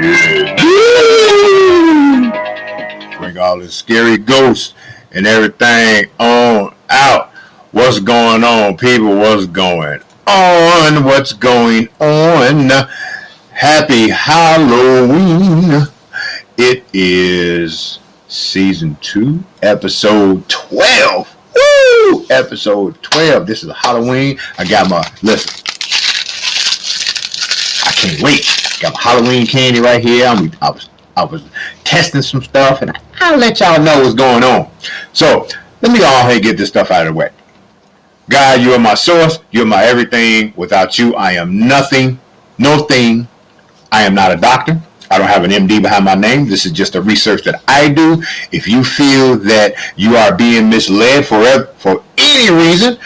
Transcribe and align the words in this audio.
Yeah. 0.00 0.54
Bring 3.18 3.36
all 3.36 3.58
the 3.58 3.68
scary 3.68 4.16
ghosts 4.16 4.74
and 5.10 5.26
everything 5.26 6.08
on 6.20 6.72
out. 6.88 7.30
What's 7.72 7.98
going 7.98 8.44
on, 8.44 8.76
people? 8.76 9.16
What's 9.16 9.46
going 9.46 10.00
on? 10.28 11.04
What's 11.04 11.32
going 11.32 11.88
on? 11.98 12.70
Happy 13.50 14.08
Halloween. 14.08 15.88
It 16.56 16.84
is 16.92 17.98
season 18.28 18.96
two, 19.00 19.42
episode 19.62 20.48
12. 20.48 21.36
Woo! 21.56 22.26
Episode 22.30 23.02
12. 23.02 23.48
This 23.48 23.64
is 23.64 23.72
Halloween. 23.72 24.38
I 24.58 24.64
got 24.64 24.88
my, 24.88 25.02
listen, 25.24 25.64
I 27.84 27.90
can't 27.92 28.22
wait. 28.22 28.57
Got 28.80 28.94
my 28.94 29.00
Halloween 29.00 29.46
candy 29.46 29.80
right 29.80 30.02
here. 30.02 30.26
I'm, 30.26 30.52
I 30.60 30.70
was 30.70 30.88
I 31.16 31.24
was 31.24 31.42
testing 31.82 32.22
some 32.22 32.42
stuff 32.42 32.80
and 32.80 32.96
I'll 33.20 33.38
let 33.38 33.58
y'all 33.58 33.82
know 33.82 34.02
what's 34.02 34.14
going 34.14 34.44
on. 34.44 34.70
So 35.12 35.48
let 35.82 35.90
me 35.92 35.98
go 35.98 36.04
ahead 36.04 36.36
and 36.36 36.42
get 36.42 36.56
this 36.56 36.68
stuff 36.68 36.92
out 36.92 37.06
of 37.06 37.12
the 37.12 37.18
way. 37.18 37.30
God, 38.30 38.60
you 38.60 38.72
are 38.72 38.78
my 38.78 38.94
source. 38.94 39.40
You're 39.50 39.66
my 39.66 39.82
everything. 39.84 40.52
Without 40.56 40.96
you, 40.96 41.16
I 41.16 41.32
am 41.32 41.58
nothing, 41.58 42.20
no 42.58 42.84
thing. 42.84 43.26
I 43.90 44.02
am 44.02 44.14
not 44.14 44.30
a 44.30 44.36
doctor. 44.36 44.80
I 45.10 45.18
don't 45.18 45.26
have 45.26 45.42
an 45.42 45.50
MD 45.50 45.82
behind 45.82 46.04
my 46.04 46.14
name. 46.14 46.46
This 46.46 46.66
is 46.66 46.72
just 46.72 46.94
a 46.94 47.02
research 47.02 47.42
that 47.44 47.62
I 47.66 47.88
do. 47.88 48.22
If 48.52 48.68
you 48.68 48.84
feel 48.84 49.36
that 49.38 49.74
you 49.96 50.16
are 50.16 50.36
being 50.36 50.68
misled 50.68 51.26
for, 51.26 51.66
for 51.78 52.04
any 52.18 52.54
reason, 52.54 52.98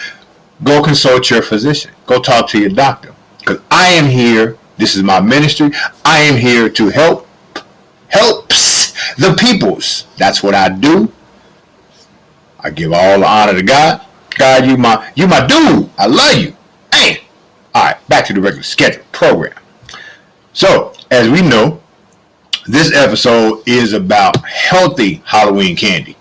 go 0.63 0.83
consult 0.83 1.29
your 1.29 1.41
physician. 1.41 1.91
Go 2.05 2.21
talk 2.21 2.49
to 2.49 2.59
your 2.59 2.69
doctor. 2.69 3.15
Because 3.39 3.59
I 3.71 3.87
am 3.87 4.05
here. 4.05 4.57
This 4.83 4.97
is 4.97 5.03
my 5.03 5.21
ministry. 5.21 5.71
I 6.03 6.19
am 6.19 6.37
here 6.37 6.67
to 6.67 6.89
help, 6.89 7.25
helps 8.09 8.91
the 9.15 9.33
peoples. 9.39 10.07
That's 10.17 10.43
what 10.43 10.53
I 10.53 10.67
do. 10.67 11.09
I 12.59 12.69
give 12.69 12.91
all 12.91 13.21
the 13.21 13.25
honor 13.25 13.53
to 13.53 13.63
God. 13.63 14.05
God, 14.31 14.65
you 14.65 14.75
my 14.75 15.09
you 15.15 15.25
my 15.25 15.47
dude. 15.47 15.89
I 15.97 16.07
love 16.07 16.35
you. 16.35 16.53
Hey. 16.93 17.23
All 17.73 17.85
right, 17.85 18.07
back 18.09 18.25
to 18.25 18.33
the 18.33 18.41
regular 18.41 18.61
schedule 18.61 19.05
program. 19.13 19.53
So, 20.51 20.91
as 21.09 21.29
we 21.29 21.41
know, 21.41 21.81
this 22.67 22.93
episode 22.93 23.65
is 23.65 23.93
about 23.93 24.35
healthy 24.45 25.23
Halloween 25.23 25.77
candy. 25.77 26.17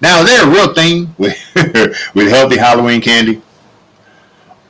Now, 0.00 0.20
is 0.20 0.26
there 0.26 0.46
a 0.46 0.48
real 0.48 0.72
thing 0.72 1.12
with 1.18 1.36
with 2.14 2.28
healthy 2.28 2.58
Halloween 2.58 3.00
candy? 3.00 3.42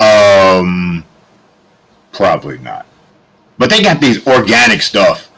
Um, 0.01 1.05
probably 2.21 2.59
not. 2.59 2.87
But 3.59 3.71
they 3.71 3.83
got 3.83 4.01
these 4.01 4.27
organic 4.27 4.83
stuff 4.83 5.31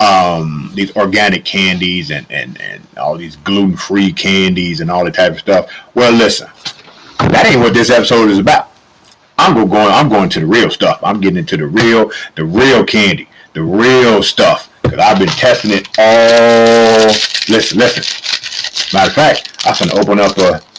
um, 0.00 0.70
these 0.74 0.94
organic 0.96 1.44
candies 1.44 2.10
and, 2.10 2.26
and, 2.30 2.60
and 2.60 2.82
all 2.96 3.16
these 3.16 3.36
gluten 3.36 3.76
free 3.76 4.12
candies 4.12 4.80
and 4.80 4.90
all 4.90 5.04
that 5.04 5.14
type 5.14 5.32
of 5.32 5.38
stuff. 5.38 5.70
Well, 5.94 6.12
listen, 6.12 6.48
that 7.18 7.46
ain't 7.46 7.60
what 7.60 7.74
this 7.74 7.90
episode 7.90 8.30
is 8.30 8.38
about. 8.38 8.70
I'm 9.38 9.54
going 9.54 9.70
I'm 9.72 10.08
going 10.08 10.28
to 10.30 10.40
the 10.40 10.46
real 10.46 10.70
stuff. 10.70 11.00
I'm 11.02 11.20
getting 11.20 11.38
into 11.38 11.56
the 11.56 11.66
real 11.66 12.10
the 12.36 12.44
real 12.44 12.84
candy, 12.84 13.28
the 13.52 13.62
real 13.62 14.22
stuff. 14.22 14.70
Cause 14.82 14.98
I've 14.98 15.18
been 15.18 15.28
testing 15.28 15.72
it 15.72 15.88
all. 15.98 17.08
Listen, 17.48 17.78
listen. 17.78 18.96
Matter 18.96 19.10
of 19.10 19.14
fact, 19.14 19.58
I'm 19.64 19.88
gonna 19.88 20.00
open 20.00 20.20
up 20.20 20.36
a. 20.38 20.73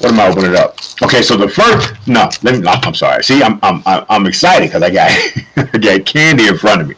What 0.00 0.12
am 0.12 0.20
I 0.20 0.28
opening 0.28 0.56
up? 0.56 0.78
Okay, 1.02 1.20
so 1.20 1.36
the 1.36 1.48
first 1.48 1.94
no, 2.06 2.30
let 2.42 2.58
me. 2.58 2.66
I'm 2.66 2.94
sorry. 2.94 3.22
See, 3.22 3.42
I'm 3.42 3.58
I'm 3.62 3.82
I'm 3.84 4.26
excited 4.26 4.68
because 4.68 4.82
I 4.82 4.90
got 4.90 5.10
I 5.74 5.78
got 5.78 6.06
candy 6.06 6.48
in 6.48 6.56
front 6.56 6.80
of 6.80 6.88
me. 6.88 6.94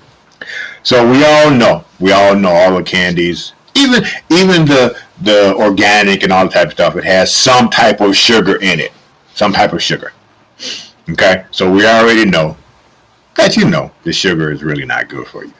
So 0.84 1.08
we 1.10 1.24
all 1.24 1.50
know, 1.50 1.84
we 1.98 2.12
all 2.12 2.36
know 2.36 2.50
all 2.50 2.76
the 2.76 2.82
candies, 2.82 3.54
even 3.74 4.04
even 4.30 4.64
the 4.64 4.96
the 5.22 5.54
organic 5.56 6.22
and 6.22 6.32
all 6.32 6.46
the 6.46 6.52
type 6.52 6.68
of 6.68 6.72
stuff. 6.74 6.94
It 6.94 7.04
has 7.04 7.34
some 7.34 7.70
type 7.70 8.00
of 8.00 8.16
sugar 8.16 8.56
in 8.62 8.78
it, 8.78 8.92
some 9.34 9.52
type 9.52 9.72
of 9.72 9.82
sugar. 9.82 10.12
Okay, 11.10 11.44
so 11.50 11.70
we 11.70 11.84
already 11.84 12.24
know 12.24 12.56
that 13.34 13.56
you 13.56 13.68
know 13.68 13.90
the 14.04 14.12
sugar 14.12 14.52
is 14.52 14.62
really 14.62 14.84
not 14.84 15.08
good 15.08 15.26
for 15.26 15.44
you. 15.44 15.54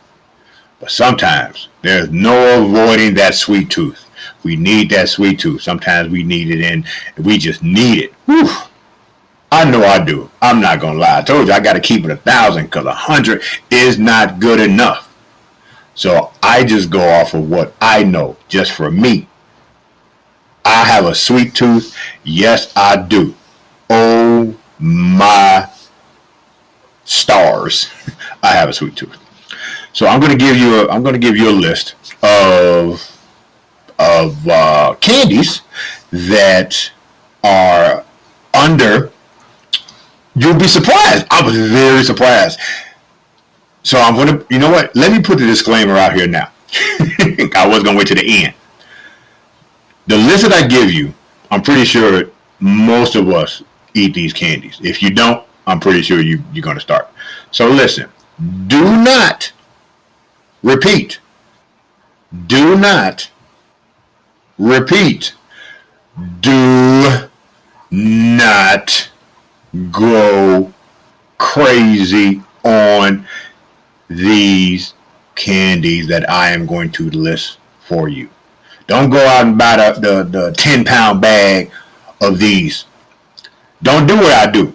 But 0.79 0.93
sometimes 0.93 1.69
there's 1.83 2.11
no 2.11 2.65
avoiding 2.65 3.15
that 3.15 3.35
sweet 3.35 3.71
tooth. 3.71 4.02
We 4.45 4.57
need 4.57 4.91
that 4.91 5.09
sweet 5.09 5.39
tooth. 5.39 5.63
Sometimes 5.63 6.11
we 6.11 6.23
need 6.23 6.51
it 6.51 6.65
and 6.65 6.87
we 7.25 7.39
just 7.39 7.63
need 7.63 7.99
it. 8.05 8.13
Whew. 8.27 8.49
I 9.53 9.71
know 9.71 9.85
I 9.85 10.03
do. 10.03 10.31
I'm 10.41 10.61
not 10.61 10.81
gonna 10.81 10.99
lie. 10.99 11.19
I 11.19 11.23
told 11.23 11.47
you 11.47 11.53
I 11.53 11.61
got 11.61 11.75
to 11.75 11.81
keep 11.81 12.05
it 12.05 12.11
a 12.11 12.17
thousand 12.17 12.65
because 12.65 12.87
a 12.87 12.95
hundred 12.95 13.43
is 13.71 13.99
not 13.99 14.41
good 14.41 14.61
enough. 14.61 15.15
So 15.95 16.33
I 16.43 16.65
just 16.65 16.89
go 16.89 17.07
off 17.07 17.35
of 17.35 17.51
what 17.51 17.75
I 17.81 18.03
know, 18.03 18.37
just 18.49 18.73
for 18.73 18.91
me. 18.91 19.29
I 20.65 20.85
have 20.85 21.05
a 21.05 21.15
sweet 21.15 21.55
tooth. 21.55 21.95
Yes, 22.25 22.73
I 22.75 22.97
do. 22.97 23.35
Oh 23.91 24.57
my 24.79 25.71
stars. 27.05 27.91
I 28.43 28.53
have 28.53 28.71
a 28.71 28.73
sweet 28.73 28.97
tooth. 28.97 29.19
So 29.93 30.07
I'm 30.07 30.21
to 30.23 30.37
give 30.37 30.57
you 30.57 30.81
a 30.81 30.89
I'm 30.89 31.05
to 31.05 31.19
give 31.19 31.37
you 31.37 31.51
a 31.51 31.53
list 31.53 31.95
of 32.23 33.12
of 34.03 34.49
uh, 34.49 34.95
candies 35.01 35.63
that 36.11 36.91
are 37.45 38.05
under. 38.55 39.11
You'll 40.35 40.59
be 40.59 40.69
surprised. 40.69 41.27
I 41.31 41.43
was 41.45 41.57
very 41.57 42.03
surprised 42.03 42.59
so 43.83 43.99
I'm 43.99 44.15
gonna, 44.15 44.45
you 44.49 44.59
know 44.59 44.71
what? 44.71 44.95
Let 44.95 45.13
me 45.13 45.21
put 45.21 45.39
the 45.39 45.47
disclaimer 45.47 45.97
out 45.97 46.15
here 46.15 46.29
now. 46.29 46.51
I 47.55 47.67
was 47.67 47.83
gonna 47.83 47.99
wait 47.99 48.07
to 48.09 48.15
the 48.15 48.45
end. 48.45 48.55
The 50.07 50.17
list 50.17 50.49
that 50.49 50.53
I 50.53 50.67
give 50.67 50.93
you, 50.93 51.13
I'm 51.51 51.63
pretty 51.63 51.85
sure 51.85 52.31
most 52.61 53.17
of 53.17 53.29
us 53.29 53.63
eat 53.95 54.15
these 54.15 54.33
candies. 54.33 54.81
If 54.83 55.03
you 55.03 55.11
don't, 55.11 55.47
I'm 55.67 55.81
pretty 55.81 56.03
sure 56.03 56.21
you 56.21 56.43
you're 56.53 56.63
gonna 56.63 56.81
start. 56.81 57.09
So 57.51 57.69
listen, 57.69 58.09
do 58.69 58.83
not 59.03 59.53
repeat. 60.63 61.19
Do 62.47 62.79
not 62.79 63.31
repeat. 64.63 65.35
Do 66.41 67.29
not 67.91 69.11
go 69.91 70.73
crazy 71.39 72.43
on 72.63 73.27
these 74.09 74.95
candies 75.35 76.07
that 76.09 76.29
I 76.31 76.51
am 76.51 76.67
going 76.67 76.93
to 76.93 77.11
list 77.11 77.59
for 77.81 78.09
you. 78.09 78.29
Don't 78.87 79.11
go 79.11 79.19
out 79.19 79.47
and 79.47 79.59
buy 79.59 79.77
the, 79.77 80.01
the, 80.01 80.23
the 80.25 80.53
10 80.53 80.85
pound 80.85 81.21
bag 81.21 81.71
of 82.21 82.39
these. 82.39 82.85
Don't 83.83 84.07
do 84.07 84.17
what 84.17 84.33
I 84.33 84.51
do. 84.51 84.75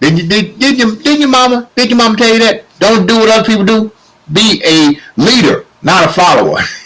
Did 0.00 0.18
you 0.18 0.28
did, 0.28 0.58
did 0.58 0.78
you 0.78 0.96
did 0.96 1.20
your 1.20 1.28
mama 1.28 1.68
did 1.76 1.90
your 1.90 1.98
mama 1.98 2.16
tell 2.16 2.32
you 2.32 2.38
that? 2.38 2.64
Don't 2.78 3.06
do 3.06 3.18
what 3.18 3.28
other 3.28 3.46
people 3.46 3.66
do. 3.66 3.92
Be 4.32 4.62
a 4.64 4.98
leader, 5.20 5.66
not 5.82 6.08
a 6.08 6.12
follower. 6.12 6.60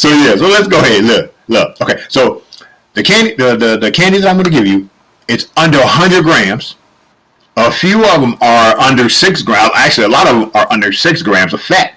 so 0.00 0.08
yeah, 0.08 0.34
so 0.34 0.48
let's 0.48 0.66
go 0.66 0.78
ahead. 0.78 1.04
Look, 1.04 1.34
look. 1.48 1.78
Okay, 1.82 2.00
so 2.08 2.42
the 2.94 3.02
candy 3.02 3.34
the, 3.34 3.54
the, 3.54 3.76
the 3.76 3.90
candies 3.90 4.24
I'm 4.24 4.38
gonna 4.38 4.48
give 4.48 4.66
you, 4.66 4.88
it's 5.28 5.48
under 5.58 5.76
100 5.76 6.24
grams. 6.24 6.76
A 7.58 7.70
few 7.70 8.02
of 8.08 8.22
them 8.22 8.34
are 8.40 8.78
under 8.78 9.10
six 9.10 9.42
grams. 9.42 9.72
Actually, 9.74 10.06
a 10.06 10.08
lot 10.08 10.26
of 10.26 10.40
them 10.40 10.50
are 10.54 10.66
under 10.72 10.90
six 10.90 11.20
grams 11.20 11.52
of 11.52 11.60
fat 11.60 11.96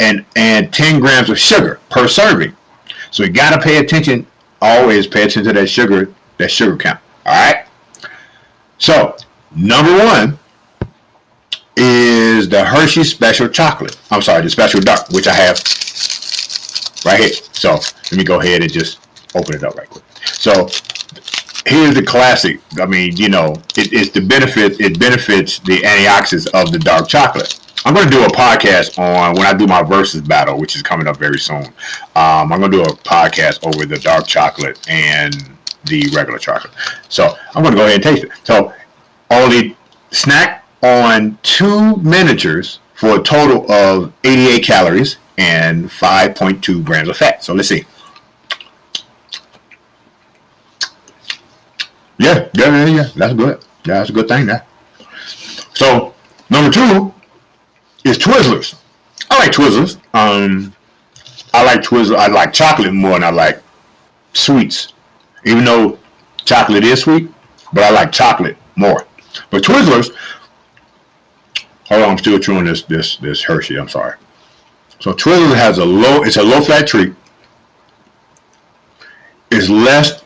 and 0.00 0.24
and 0.34 0.74
10 0.74 0.98
grams 0.98 1.30
of 1.30 1.38
sugar 1.38 1.78
per 1.90 2.08
serving. 2.08 2.56
So 3.12 3.22
you 3.22 3.30
got 3.30 3.54
to 3.54 3.60
pay 3.60 3.78
attention. 3.78 4.26
Always 4.60 5.06
pay 5.06 5.22
attention 5.22 5.44
to 5.44 5.52
that 5.52 5.68
sugar 5.68 6.12
that 6.38 6.50
sugar 6.50 6.76
count. 6.76 6.98
All 7.24 7.34
right. 7.34 7.66
So 8.78 9.16
number 9.54 9.96
one 9.96 10.40
is 11.76 12.48
the 12.48 12.64
Hershey 12.64 13.04
Special 13.04 13.48
Chocolate. 13.48 13.96
I'm 14.10 14.22
sorry, 14.22 14.42
the 14.42 14.50
Special 14.50 14.80
Dark, 14.80 15.08
which 15.10 15.28
I 15.28 15.34
have 15.34 15.56
right 17.04 17.20
here. 17.20 17.32
So 17.52 17.72
let 17.74 18.12
me 18.12 18.24
go 18.24 18.40
ahead 18.40 18.62
and 18.62 18.72
just 18.72 19.00
open 19.34 19.54
it 19.56 19.64
up 19.64 19.76
right 19.76 19.88
quick. 19.88 20.04
So 20.24 20.68
here's 21.66 21.94
the 21.94 22.04
classic. 22.06 22.60
I 22.80 22.86
mean, 22.86 23.16
you 23.16 23.28
know, 23.28 23.52
it, 23.76 23.92
it's 23.92 24.10
the 24.10 24.20
benefit. 24.20 24.80
It 24.80 24.98
benefits 24.98 25.58
the 25.60 25.78
antioxidants 25.78 26.48
of 26.54 26.72
the 26.72 26.78
dark 26.78 27.08
chocolate. 27.08 27.60
I'm 27.86 27.92
going 27.94 28.08
to 28.08 28.12
do 28.12 28.24
a 28.24 28.28
podcast 28.28 28.98
on 28.98 29.34
when 29.34 29.46
I 29.46 29.52
do 29.52 29.66
my 29.66 29.82
versus 29.82 30.22
battle, 30.22 30.58
which 30.58 30.74
is 30.74 30.82
coming 30.82 31.06
up 31.06 31.18
very 31.18 31.38
soon. 31.38 31.66
Um, 32.16 32.50
I'm 32.50 32.60
going 32.60 32.70
to 32.70 32.78
do 32.78 32.82
a 32.82 32.96
podcast 32.96 33.66
over 33.66 33.84
the 33.84 33.98
dark 33.98 34.26
chocolate 34.26 34.88
and 34.88 35.34
the 35.84 36.08
regular 36.14 36.38
chocolate. 36.38 36.72
So 37.10 37.36
I'm 37.54 37.62
going 37.62 37.74
to 37.74 37.80
go 37.80 37.86
ahead 37.86 37.96
and 37.96 38.02
taste 38.02 38.24
it. 38.24 38.30
So 38.44 38.72
only 39.30 39.76
snack 40.12 40.64
on 40.82 41.38
two 41.42 41.96
miniatures 41.96 42.78
for 42.94 43.20
a 43.20 43.22
total 43.22 43.70
of 43.70 44.12
88 44.24 44.64
calories 44.64 45.18
and 45.38 45.86
5.2 45.86 46.84
grams 46.84 47.08
of 47.08 47.16
fat. 47.16 47.42
So 47.42 47.54
let's 47.54 47.68
see. 47.68 47.84
Yeah, 52.18 52.48
yeah, 52.54 52.84
yeah, 52.84 52.86
yeah. 52.86 53.08
That's 53.16 53.34
good. 53.34 53.64
Yeah, 53.84 53.98
that's 53.98 54.10
a 54.10 54.12
good 54.12 54.28
thing. 54.28 54.46
That. 54.46 54.66
So 55.74 56.14
number 56.48 56.70
two 56.70 57.12
is 58.04 58.18
Twizzlers. 58.18 58.76
I 59.30 59.38
like 59.38 59.52
Twizzlers. 59.52 59.96
Um, 60.14 60.72
I 61.52 61.64
like 61.64 61.80
Twizzlers. 61.82 62.16
I 62.16 62.28
like 62.28 62.52
chocolate 62.52 62.92
more 62.92 63.12
than 63.12 63.24
I 63.24 63.30
like 63.30 63.62
sweets. 64.32 64.92
Even 65.44 65.64
though 65.64 65.98
chocolate 66.44 66.84
is 66.84 67.02
sweet, 67.02 67.30
but 67.72 67.84
I 67.84 67.90
like 67.90 68.12
chocolate 68.12 68.56
more. 68.76 69.06
But 69.50 69.62
Twizzlers, 69.62 70.14
hold 71.88 72.02
on, 72.02 72.10
I'm 72.10 72.18
still 72.18 72.38
chewing 72.38 72.64
this 72.64 72.82
this 72.82 73.16
this 73.16 73.42
Hershey. 73.42 73.76
I'm 73.76 73.88
sorry. 73.88 74.14
So 75.00 75.12
Twizzlers 75.12 75.54
has 75.56 75.78
a 75.78 75.84
low. 75.84 76.22
It's 76.22 76.36
a 76.36 76.42
low 76.42 76.60
fat 76.60 76.86
treat. 76.86 77.14
It's 79.50 79.68
less. 79.68 80.22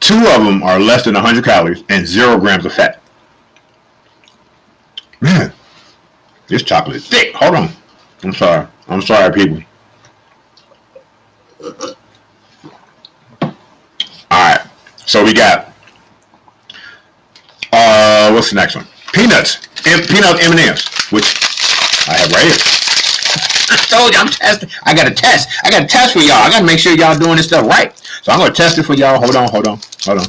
Two 0.00 0.26
of 0.28 0.44
them 0.44 0.62
are 0.62 0.78
less 0.80 1.04
than 1.04 1.14
100 1.14 1.44
calories 1.44 1.82
and 1.88 2.06
zero 2.06 2.38
grams 2.38 2.64
of 2.64 2.72
fat. 2.72 3.02
Man, 5.20 5.52
this 6.46 6.62
chocolate 6.62 6.96
is 6.96 7.08
thick. 7.08 7.34
Hold 7.34 7.56
on. 7.56 7.68
I'm 8.22 8.32
sorry. 8.32 8.66
I'm 8.88 9.02
sorry, 9.02 9.32
people. 9.34 9.62
All 13.42 13.52
right. 14.30 14.60
So 15.04 15.24
we 15.24 15.34
got 15.34 15.72
uh, 17.72 18.30
what's 18.32 18.50
the 18.50 18.56
next 18.56 18.76
one? 18.76 18.86
Peanuts. 19.12 19.68
M- 19.86 20.06
peanut 20.06 20.42
M&Ms, 20.44 20.86
which 21.10 21.36
I 22.08 22.16
have 22.18 22.32
right 22.32 22.44
here. 22.44 22.77
I 23.70 23.76
told 23.76 24.12
you 24.12 24.18
I'm 24.18 24.28
testing. 24.28 24.70
I 24.84 24.94
got 24.94 25.04
to 25.04 25.14
test. 25.14 25.48
I 25.64 25.70
got 25.70 25.80
to 25.80 25.86
test 25.86 26.14
for 26.14 26.20
y'all. 26.20 26.36
I 26.36 26.50
got 26.50 26.60
to 26.60 26.66
make 26.66 26.78
sure 26.78 26.96
y'all 26.96 27.18
doing 27.18 27.36
this 27.36 27.46
stuff 27.46 27.66
right. 27.66 27.96
So 28.22 28.32
I'm 28.32 28.40
gonna 28.40 28.52
test 28.52 28.76
it 28.76 28.82
for 28.82 28.94
y'all. 28.94 29.18
Hold 29.18 29.36
on, 29.36 29.48
hold 29.48 29.66
on, 29.66 29.80
hold 30.04 30.18
on. 30.18 30.26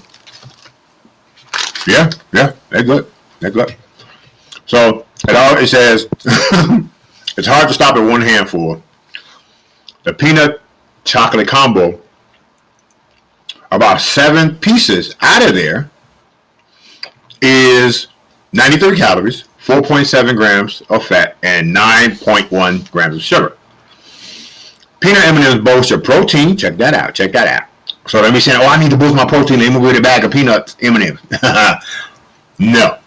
Yeah, 1.86 2.10
yeah, 2.32 2.54
they're 2.70 2.84
good. 2.84 3.12
They're 3.42 3.52
good. 3.52 3.76
So 4.68 5.06
it 5.28 5.36
all 5.36 5.58
it 5.58 5.68
says 5.68 6.08
it's 7.38 7.48
hard 7.48 7.68
to 7.68 7.74
stop 7.74 7.98
at 7.98 8.08
one 8.08 8.22
handful. 8.22 8.82
The 10.04 10.14
peanut 10.14 10.62
chocolate 11.04 11.48
combo, 11.48 12.00
about 13.72 14.00
seven 14.00 14.56
pieces 14.56 15.16
out 15.20 15.46
of 15.46 15.54
there 15.56 15.90
is 17.42 18.08
93 18.54 18.96
calories, 18.98 19.44
4.7 19.64 20.36
grams 20.36 20.82
of 20.90 21.06
fat, 21.06 21.38
and 21.44 21.76
9.1 21.76 22.92
grams 22.92 23.16
of 23.16 23.22
sugar. 23.22 23.58
Peanut 25.00 25.26
M&Ms 25.26 25.60
boast 25.64 25.90
your 25.90 26.00
protein. 26.00 26.58
Check 26.58 26.78
that 26.78 26.94
out. 26.94 27.14
Check 27.14 27.32
that 27.34 27.48
out. 27.48 27.70
So 28.08 28.22
let 28.22 28.34
me 28.34 28.40
say, 28.40 28.54
oh, 28.56 28.68
I 28.68 28.80
need 28.80 28.92
to 28.92 28.98
boost 28.98 29.16
my 29.16 29.26
protein. 29.26 29.60
Let 29.60 29.74
me 29.74 29.80
get 29.82 29.98
a 29.98 30.02
bag 30.02 30.24
of 30.24 30.32
peanuts 30.32 30.76
M&Ms. 30.82 31.20
no. 32.60 32.98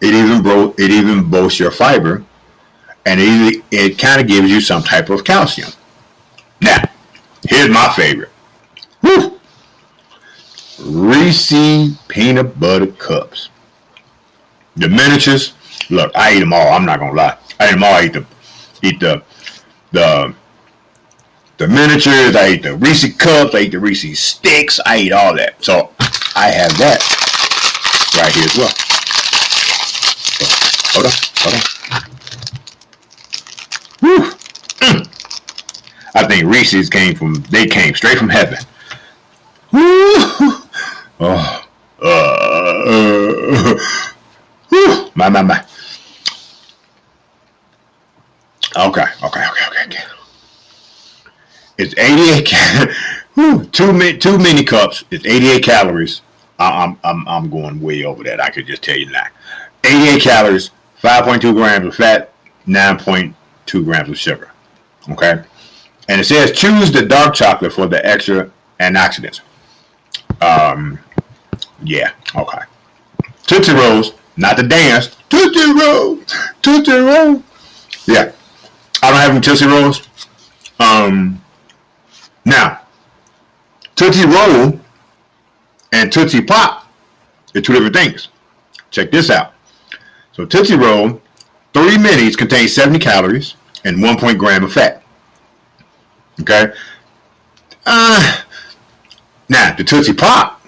It 0.00 0.14
even 0.14 0.42
bro- 0.42 0.74
it 0.78 0.90
even 0.90 1.30
boasts 1.30 1.60
your 1.60 1.70
fiber, 1.70 2.24
and 3.06 3.20
it, 3.20 3.62
it 3.70 3.98
kind 3.98 4.20
of 4.20 4.26
gives 4.26 4.50
you 4.50 4.60
some 4.60 4.82
type 4.82 5.10
of 5.10 5.22
calcium. 5.22 5.70
Now, 6.60 6.82
here's 7.48 7.68
my 7.68 7.92
favorite. 7.94 8.30
Woo! 9.02 9.38
Reese 10.80 11.96
peanut 12.08 12.58
butter 12.58 12.88
cups. 12.88 13.50
The 14.76 14.88
miniatures. 14.88 15.54
Look, 15.90 16.12
I 16.14 16.34
eat 16.34 16.40
them 16.40 16.52
all. 16.52 16.72
I'm 16.72 16.84
not 16.84 16.98
gonna 16.98 17.12
lie. 17.12 17.36
I 17.60 17.68
eat 17.68 17.72
them 17.72 17.84
all. 17.84 17.94
I 17.94 18.04
eat 18.04 18.12
the, 18.12 18.24
eat 18.82 19.00
the, 19.00 19.22
the, 19.92 20.34
the 21.58 21.68
miniatures. 21.68 22.34
I 22.36 22.48
eat 22.54 22.62
the 22.62 22.76
Reese 22.76 23.14
cups. 23.16 23.54
I 23.54 23.60
eat 23.60 23.72
the 23.72 23.80
Reese 23.80 24.18
sticks. 24.18 24.80
I 24.86 24.98
eat 24.98 25.12
all 25.12 25.34
that. 25.36 25.62
So 25.62 25.90
I 26.34 26.48
have 26.48 26.76
that 26.78 27.00
right 28.16 28.32
here 28.34 28.44
as 28.44 28.56
well. 28.56 28.72
So, 30.38 30.44
hold 30.92 31.06
on, 31.06 31.12
hold 31.36 31.54
on. 31.54 31.60
Mm. 34.02 35.08
I 36.14 36.26
think 36.26 36.44
Reese's 36.48 36.90
came 36.90 37.14
from. 37.14 37.34
They 37.50 37.66
came 37.66 37.94
straight 37.94 38.18
from 38.18 38.28
heaven. 38.28 38.58
Woo. 39.72 39.80
Oh, 41.20 41.64
uh, 42.02 43.74
my, 45.22 45.28
my, 45.28 45.42
my. 45.42 45.64
Okay, 48.76 49.02
okay, 49.02 49.24
okay, 49.24 49.44
okay, 49.68 49.84
okay. 49.84 50.04
It's 51.78 51.94
88 51.96 52.46
cal- 52.46 53.66
two, 53.72 53.92
mi- 53.92 54.16
two 54.16 54.38
mini 54.38 54.64
cups. 54.64 55.04
It's 55.10 55.26
88 55.26 55.62
calories. 55.62 56.22
I- 56.58 56.84
I'm, 56.84 56.98
I'm, 57.04 57.28
I'm 57.28 57.50
going 57.50 57.80
way 57.80 58.04
over 58.04 58.24
that. 58.24 58.40
I 58.40 58.50
could 58.50 58.66
just 58.66 58.82
tell 58.82 58.96
you 58.96 59.10
that. 59.10 59.32
88 59.84 60.22
calories, 60.22 60.70
5.2 61.02 61.54
grams 61.54 61.86
of 61.86 61.94
fat, 61.94 62.32
9.2 62.66 63.84
grams 63.84 64.08
of 64.08 64.18
sugar. 64.18 64.50
Okay? 65.10 65.42
And 66.08 66.20
it 66.20 66.24
says 66.24 66.52
choose 66.52 66.90
the 66.90 67.04
dark 67.04 67.34
chocolate 67.34 67.72
for 67.72 67.86
the 67.86 68.04
extra 68.04 68.50
antioxidants. 68.80 69.40
Um, 70.40 70.98
yeah, 71.84 72.12
okay. 72.34 72.58
Tootsie 73.46 73.72
Rolls, 73.74 74.12
not 74.36 74.56
the 74.56 74.62
dance. 74.62 75.16
Tootsie 75.28 75.72
Roll, 75.72 76.18
Tootsie 76.62 76.92
Roll. 76.92 77.42
Yeah, 78.06 78.32
I 79.02 79.10
don't 79.10 79.20
have 79.20 79.30
any 79.30 79.40
Tootsie 79.40 79.66
Rolls. 79.66 80.08
Um, 80.78 81.42
now, 82.44 82.80
Tootsie 83.94 84.26
Roll 84.26 84.80
and 85.92 86.12
Tootsie 86.12 86.42
Pop 86.42 86.86
are 87.54 87.60
two 87.60 87.72
different 87.72 87.94
things. 87.94 88.28
Check 88.90 89.10
this 89.10 89.30
out. 89.30 89.54
So 90.32 90.44
Tootsie 90.44 90.76
Roll, 90.76 91.20
three 91.72 91.96
minis 91.96 92.36
contain 92.36 92.68
70 92.68 92.98
calories 92.98 93.54
and 93.84 94.02
1 94.02 94.18
point 94.18 94.38
gram 94.38 94.64
of 94.64 94.72
fat. 94.72 95.02
Okay. 96.40 96.72
Uh, 97.84 98.40
now 99.48 99.74
the 99.76 99.84
Tootsie 99.84 100.14
Pop 100.14 100.62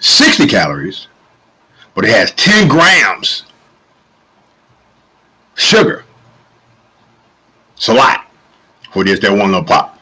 60 0.00 0.46
calories, 0.46 1.08
but 1.96 2.04
it 2.04 2.10
has 2.10 2.30
10 2.32 2.68
grams 2.68 3.44
sugar. 5.54 6.04
It's 7.74 7.88
a 7.88 7.94
lot 7.94 8.26
for 8.92 9.02
this 9.02 9.18
that 9.20 9.32
one 9.32 9.50
little 9.50 9.64
pop. 9.64 9.98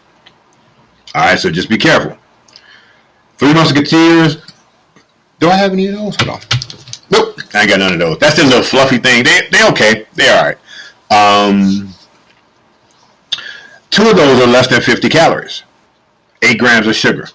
All 1.15 1.23
right, 1.23 1.39
so 1.39 1.51
just 1.51 1.69
be 1.69 1.79
careful. 1.79 2.19
Three 3.39 3.55
Musketeers. 3.55 4.39
Do 5.39 5.49
I 5.49 5.55
have 5.55 5.73
any 5.73 5.87
of 5.87 5.95
those? 5.95 6.17
Hold 6.17 6.31
on. 6.31 6.41
Nope, 7.11 7.39
I 7.55 7.61
ain't 7.61 7.71
got 7.71 7.79
none 7.79 7.93
of 7.93 7.99
those. 8.01 8.19
That's 8.19 8.37
the 8.37 8.45
little 8.45 8.63
fluffy 8.63 8.99
thing. 8.99 9.23
They 9.23 9.49
they 9.51 9.69
okay. 9.69 10.07
They 10.15 10.29
all 10.31 10.45
right. 10.45 10.59
Um, 11.11 11.95
two 13.91 14.09
of 14.09 14.17
those 14.17 14.43
are 14.43 14.47
less 14.49 14.69
than 14.69 14.81
50 14.81 15.09
calories. 15.09 15.63
Eight 16.43 16.59
grams 16.59 16.89
of 16.89 16.97
sugar. 16.97 17.29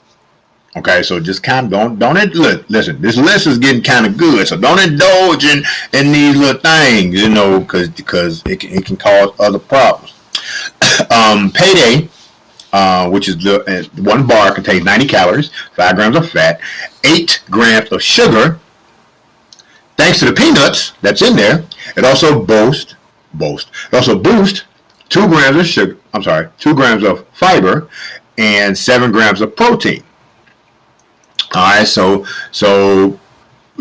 Okay, 0.79 1.03
so 1.03 1.19
just 1.19 1.43
kind 1.43 1.65
of 1.65 1.71
don't 1.71 1.99
don't 1.99 2.15
it, 2.15 2.33
look. 2.35 2.63
listen. 2.69 3.01
This 3.01 3.17
list 3.17 3.47
is 3.47 3.57
getting 3.57 3.83
kind 3.83 4.05
of 4.05 4.15
good, 4.15 4.47
so 4.47 4.57
don't 4.57 4.79
indulge 4.79 5.43
in 5.43 5.61
in 5.91 6.13
these 6.13 6.37
little 6.37 6.61
things, 6.61 7.21
you 7.21 7.27
know, 7.27 7.59
because 7.59 7.89
because 7.89 8.41
it 8.45 8.61
can, 8.61 8.69
it 8.69 8.85
can 8.85 8.95
cause 8.95 9.33
other 9.39 9.59
problems. 9.59 10.13
um, 11.11 11.51
payday, 11.51 12.07
uh, 12.71 13.09
which 13.09 13.27
is 13.27 13.43
the 13.43 13.61
uh, 13.65 14.01
one 14.01 14.25
bar 14.25 14.55
contains 14.55 14.85
90 14.85 15.05
calories, 15.07 15.51
five 15.75 15.97
grams 15.97 16.15
of 16.15 16.29
fat, 16.29 16.61
eight 17.03 17.43
grams 17.49 17.91
of 17.91 18.01
sugar. 18.01 18.57
Thanks 19.97 20.19
to 20.19 20.25
the 20.27 20.33
peanuts 20.33 20.93
that's 21.01 21.21
in 21.21 21.35
there, 21.35 21.65
it 21.97 22.05
also 22.05 22.41
boasts 22.45 22.95
boast 23.33 23.69
it 23.91 23.95
also 23.95 24.17
boosts 24.17 24.63
two 25.09 25.27
grams 25.27 25.57
of 25.57 25.67
sugar. 25.67 25.97
I'm 26.13 26.23
sorry, 26.23 26.47
two 26.57 26.73
grams 26.73 27.03
of 27.03 27.27
fiber 27.33 27.89
and 28.37 28.77
seven 28.77 29.11
grams 29.11 29.41
of 29.41 29.57
protein. 29.57 30.05
All 31.55 31.77
right, 31.77 31.87
so 31.87 32.25
so 32.51 33.19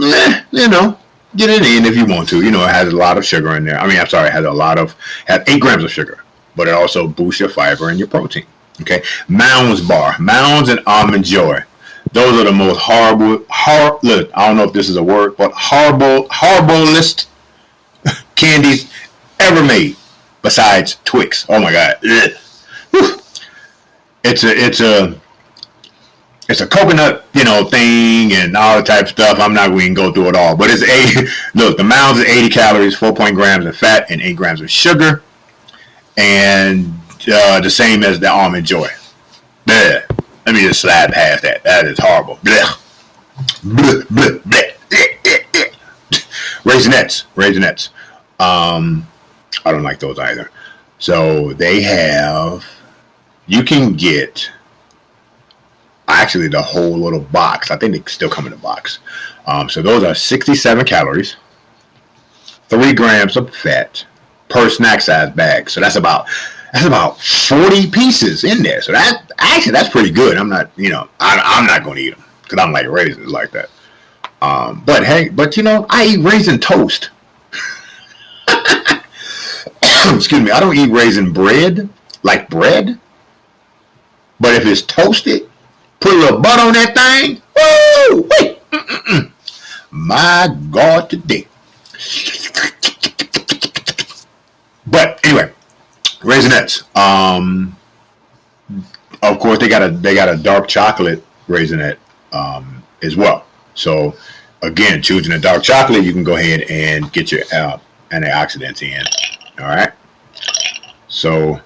eh, 0.03 0.43
you 0.51 0.69
know, 0.69 0.99
get 1.37 1.51
it 1.51 1.63
in 1.63 1.85
if 1.85 1.97
you 1.97 2.07
want 2.07 2.29
to. 2.31 2.43
You 2.43 2.51
know, 2.51 2.65
it 2.65 2.71
has 2.71 2.93
a 2.93 2.97
lot 2.97 3.19
of 3.19 3.25
sugar 3.25 3.57
in 3.57 3.65
there. 3.65 3.79
I 3.79 3.87
mean, 3.87 3.99
I'm 3.99 4.07
sorry, 4.07 4.29
it 4.29 4.33
has 4.33 4.45
a 4.45 4.51
lot 4.51 4.79
of 4.79 4.95
has 5.27 5.43
eight 5.47 5.61
grams 5.61 5.85
of 5.85 5.91
sugar, 5.91 6.25
but 6.57 6.69
it 6.69 6.75
also 6.75 7.07
boosts 7.07 7.41
your 7.41 7.51
fiber 7.51 7.91
and 7.91 7.99
your 7.99 8.09
protein. 8.09 8.47
Okay, 8.81 9.03
Mounds 9.29 9.87
Bar, 9.87 10.17
Mounds 10.19 10.69
and 10.69 10.81
Almond 10.87 11.25
Joy. 11.25 11.63
Those 12.13 12.41
are 12.41 12.45
the 12.45 12.53
most 12.53 12.81
horrible, 12.81 13.45
hor- 13.51 14.01
look, 14.03 14.31
I 14.35 14.47
don't 14.47 14.57
know 14.57 14.65
if 14.65 14.73
this 14.73 14.89
is 14.89 14.97
a 14.97 15.03
word, 15.03 15.37
but 15.37 15.53
horrible, 15.53 16.27
horriblest 16.29 17.27
candies 18.35 18.91
ever 19.41 19.63
made, 19.63 19.95
besides 20.41 20.97
Twix. 21.05 21.45
Oh 21.51 21.61
my 21.61 21.71
God, 21.71 21.97
it's 22.03 22.65
a, 24.43 24.49
it's 24.49 24.81
a, 24.81 25.21
it's 26.49 26.63
a 26.63 26.67
coconut, 26.67 27.27
you 27.35 27.45
know, 27.45 27.65
thing 27.65 28.33
and 28.33 28.57
all 28.57 28.79
the 28.79 28.83
type 28.83 29.03
of 29.03 29.09
stuff. 29.11 29.39
I'm 29.39 29.53
not 29.53 29.69
going 29.69 29.89
to 29.89 29.95
go 29.95 30.13
through 30.13 30.31
it 30.31 30.37
all, 30.37 30.57
but 30.57 30.71
it's 30.71 30.83
a 30.83 31.29
look. 31.59 31.77
The 31.77 31.85
mounds 31.85 32.21
is 32.21 32.25
80 32.27 32.49
calories, 32.49 32.97
4 32.97 33.13
grams 33.13 33.67
of 33.67 33.77
fat, 33.77 34.11
and 34.11 34.21
8 34.21 34.35
grams 34.35 34.61
of 34.63 34.71
sugar, 34.71 35.23
and 36.17 36.93
uh, 37.31 37.61
the 37.61 37.71
same 37.71 38.03
as 38.03 38.19
the 38.19 38.29
almond 38.29 38.67
joy. 38.67 38.89
Blech. 39.67 40.05
Let 40.47 40.55
me 40.55 40.63
just 40.63 40.81
slide 40.81 41.13
past 41.13 41.43
that. 41.43 41.63
That 41.65 41.87
is 41.87 41.99
horrible. 41.99 42.37
Blech. 42.37 42.81
Blech, 43.63 44.03
blech, 44.05 44.41
blech. 44.41 44.75
Raisinets, 46.65 47.25
raisinets. 47.37 47.91
Um, 48.41 49.07
I 49.65 49.73
don't 49.73 49.83
like 49.83 50.01
those 50.01 50.19
either. 50.19 50.51
So 50.99 51.53
they 51.53 51.83
have. 51.83 52.65
You 53.47 53.63
can 53.63 53.93
get 53.95 54.51
actually 56.09 56.49
the 56.49 56.63
whole 56.63 56.99
little 56.99 57.21
box. 57.21 57.71
I 57.71 57.77
think 57.77 57.95
they 57.95 58.03
still 58.11 58.31
come 58.31 58.47
in 58.47 58.53
a 58.53 58.57
box. 58.57 58.99
Um, 59.47 59.69
so 59.69 59.83
those 59.83 60.05
are 60.05 60.15
67 60.15 60.85
calories, 60.85 61.37
three 62.69 62.93
grams 62.93 63.37
of 63.37 63.55
fat 63.55 64.05
per 64.49 64.69
snack 64.69 65.01
size 65.01 65.33
bag. 65.35 65.71
So 65.71 65.81
that's 65.81 65.97
about 65.97 66.27
that's 66.73 66.85
about 66.85 67.21
40 67.21 67.91
pieces 67.91 68.45
in 68.45 68.63
there. 68.63 68.83
So 68.83 68.93
that 68.93 69.31
actually 69.39 69.73
that's 69.73 69.89
pretty 69.89 70.11
good. 70.11 70.37
I'm 70.37 70.49
not, 70.49 70.71
you 70.77 70.91
know, 70.91 71.09
I, 71.21 71.59
am 71.59 71.67
not 71.67 71.85
going 71.85 71.97
to 71.97 72.03
eat 72.03 72.11
them 72.11 72.25
because 72.43 72.59
I'm 72.59 72.73
like 72.73 72.87
raisins 72.87 73.31
like 73.31 73.51
that. 73.53 73.71
Um, 74.43 74.83
but 74.85 75.05
hey, 75.05 75.31
but 75.31 75.57
you 75.57 75.63
know, 75.63 75.87
I 75.89 76.07
eat 76.07 76.19
raisin 76.19 76.59
toast. 76.59 77.11
Excuse 80.15 80.43
me, 80.43 80.51
I 80.51 80.61
don't 80.61 80.77
eat 80.77 80.91
raisin 80.91 81.33
bread 81.33 81.89
like 82.23 82.49
bread. 82.51 82.99
But 84.41 84.55
if 84.55 84.67
it's 84.67 84.83
toasted, 84.83 85.48
put 86.01 86.13
a 86.13 86.17
little 86.17 86.41
butter 86.41 86.63
on 86.63 86.73
that 86.75 86.95
thing. 86.95 87.43
Woo! 87.57 88.29
Wait. 88.41 88.59
My 89.91 90.55
God, 90.71 91.11
today. 91.11 91.47
But 94.87 95.21
anyway, 95.25 95.53
Raisinets. 96.21 96.85
Um, 96.97 97.77
of 99.23 99.39
course, 99.39 99.59
they 99.59 99.69
got 99.69 99.83
a 99.83 99.91
they 99.91 100.15
got 100.15 100.29
a 100.29 100.37
dark 100.37 100.69
chocolate 100.69 101.25
raisinet 101.49 101.99
um, 102.33 102.83
as 103.03 103.17
well. 103.17 103.47
So 103.75 104.15
again, 104.63 105.03
choosing 105.03 105.33
a 105.33 105.39
dark 105.39 105.63
chocolate, 105.63 106.05
you 106.05 106.13
can 106.13 106.25
go 106.25 106.37
ahead 106.37 106.63
and 106.63 107.13
get 107.13 107.33
your 107.33 107.43
uh, 107.53 107.79
antioxidants 108.11 108.83
in. 108.83 109.03
All 109.59 109.69
right. 109.69 109.93
So 111.09 111.61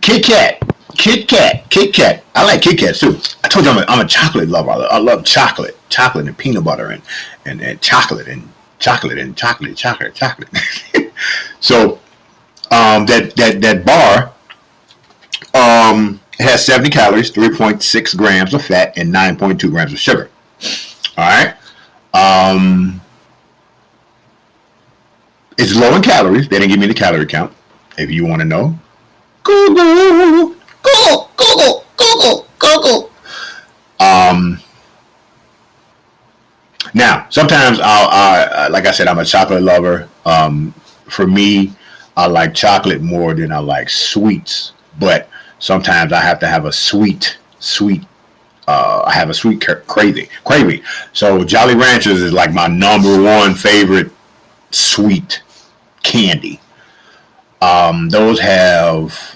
Kit 0.00 0.24
Kat, 0.24 0.60
Kit 1.02 1.26
Kat, 1.26 1.68
Kit 1.68 1.92
Kat. 1.92 2.22
I 2.32 2.44
like 2.44 2.62
Kit 2.62 2.78
Kats 2.78 3.00
too. 3.00 3.18
I 3.42 3.48
told 3.48 3.64
you 3.64 3.72
I'm 3.72 3.78
a, 3.78 3.84
I'm 3.88 4.06
a 4.06 4.08
chocolate 4.08 4.48
lover. 4.48 4.70
I 4.70 4.98
love 4.98 5.24
chocolate, 5.24 5.76
chocolate 5.88 6.28
and 6.28 6.38
peanut 6.38 6.62
butter 6.62 6.90
and, 6.90 7.02
and, 7.44 7.60
and 7.60 7.80
chocolate 7.80 8.28
and 8.28 8.48
chocolate 8.78 9.18
and 9.18 9.36
chocolate, 9.36 9.76
chocolate, 9.76 10.14
chocolate. 10.14 10.48
so 11.60 11.98
um, 12.70 13.04
that 13.06 13.34
that 13.34 13.60
that 13.62 13.84
bar 13.84 14.32
um, 15.54 16.20
has 16.38 16.64
70 16.64 16.90
calories, 16.90 17.32
3.6 17.32 18.16
grams 18.16 18.54
of 18.54 18.64
fat, 18.64 18.96
and 18.96 19.12
9.2 19.12 19.70
grams 19.70 19.92
of 19.92 19.98
sugar. 19.98 20.30
All 21.18 21.24
right. 21.24 21.56
Um, 22.14 23.00
it's 25.58 25.74
low 25.74 25.96
in 25.96 26.02
calories. 26.02 26.48
They 26.48 26.60
didn't 26.60 26.70
give 26.70 26.78
me 26.78 26.86
the 26.86 26.94
calorie 26.94 27.26
count. 27.26 27.52
If 27.98 28.08
you 28.08 28.24
want 28.24 28.40
to 28.40 28.46
know, 28.46 28.78
Google, 29.42 30.61
Google, 30.92 31.30
Google, 31.36 31.84
Google, 31.96 32.46
Google. 32.58 33.10
Um, 34.00 34.58
now, 36.94 37.26
sometimes 37.30 37.78
I'll, 37.80 38.08
I, 38.10 38.68
like 38.68 38.86
I 38.86 38.90
said, 38.90 39.08
I'm 39.08 39.18
a 39.18 39.24
chocolate 39.24 39.62
lover. 39.62 40.08
Um, 40.26 40.72
for 41.08 41.26
me, 41.26 41.72
I 42.16 42.26
like 42.26 42.54
chocolate 42.54 43.00
more 43.00 43.34
than 43.34 43.52
I 43.52 43.58
like 43.58 43.88
sweets, 43.88 44.72
but 44.98 45.28
sometimes 45.58 46.12
I 46.12 46.20
have 46.20 46.38
to 46.40 46.46
have 46.46 46.66
a 46.66 46.72
sweet, 46.72 47.38
sweet. 47.58 48.04
Uh, 48.68 49.02
I 49.06 49.12
have 49.12 49.30
a 49.30 49.34
sweet 49.34 49.64
craving, 49.86 50.28
craving. 50.44 50.82
So 51.12 51.44
Jolly 51.44 51.74
Ranchers 51.74 52.22
is 52.22 52.32
like 52.32 52.52
my 52.52 52.68
number 52.68 53.20
one 53.22 53.54
favorite 53.54 54.10
sweet 54.70 55.42
candy. 56.02 56.60
Um, 57.60 58.08
those 58.08 58.40
have, 58.40 59.31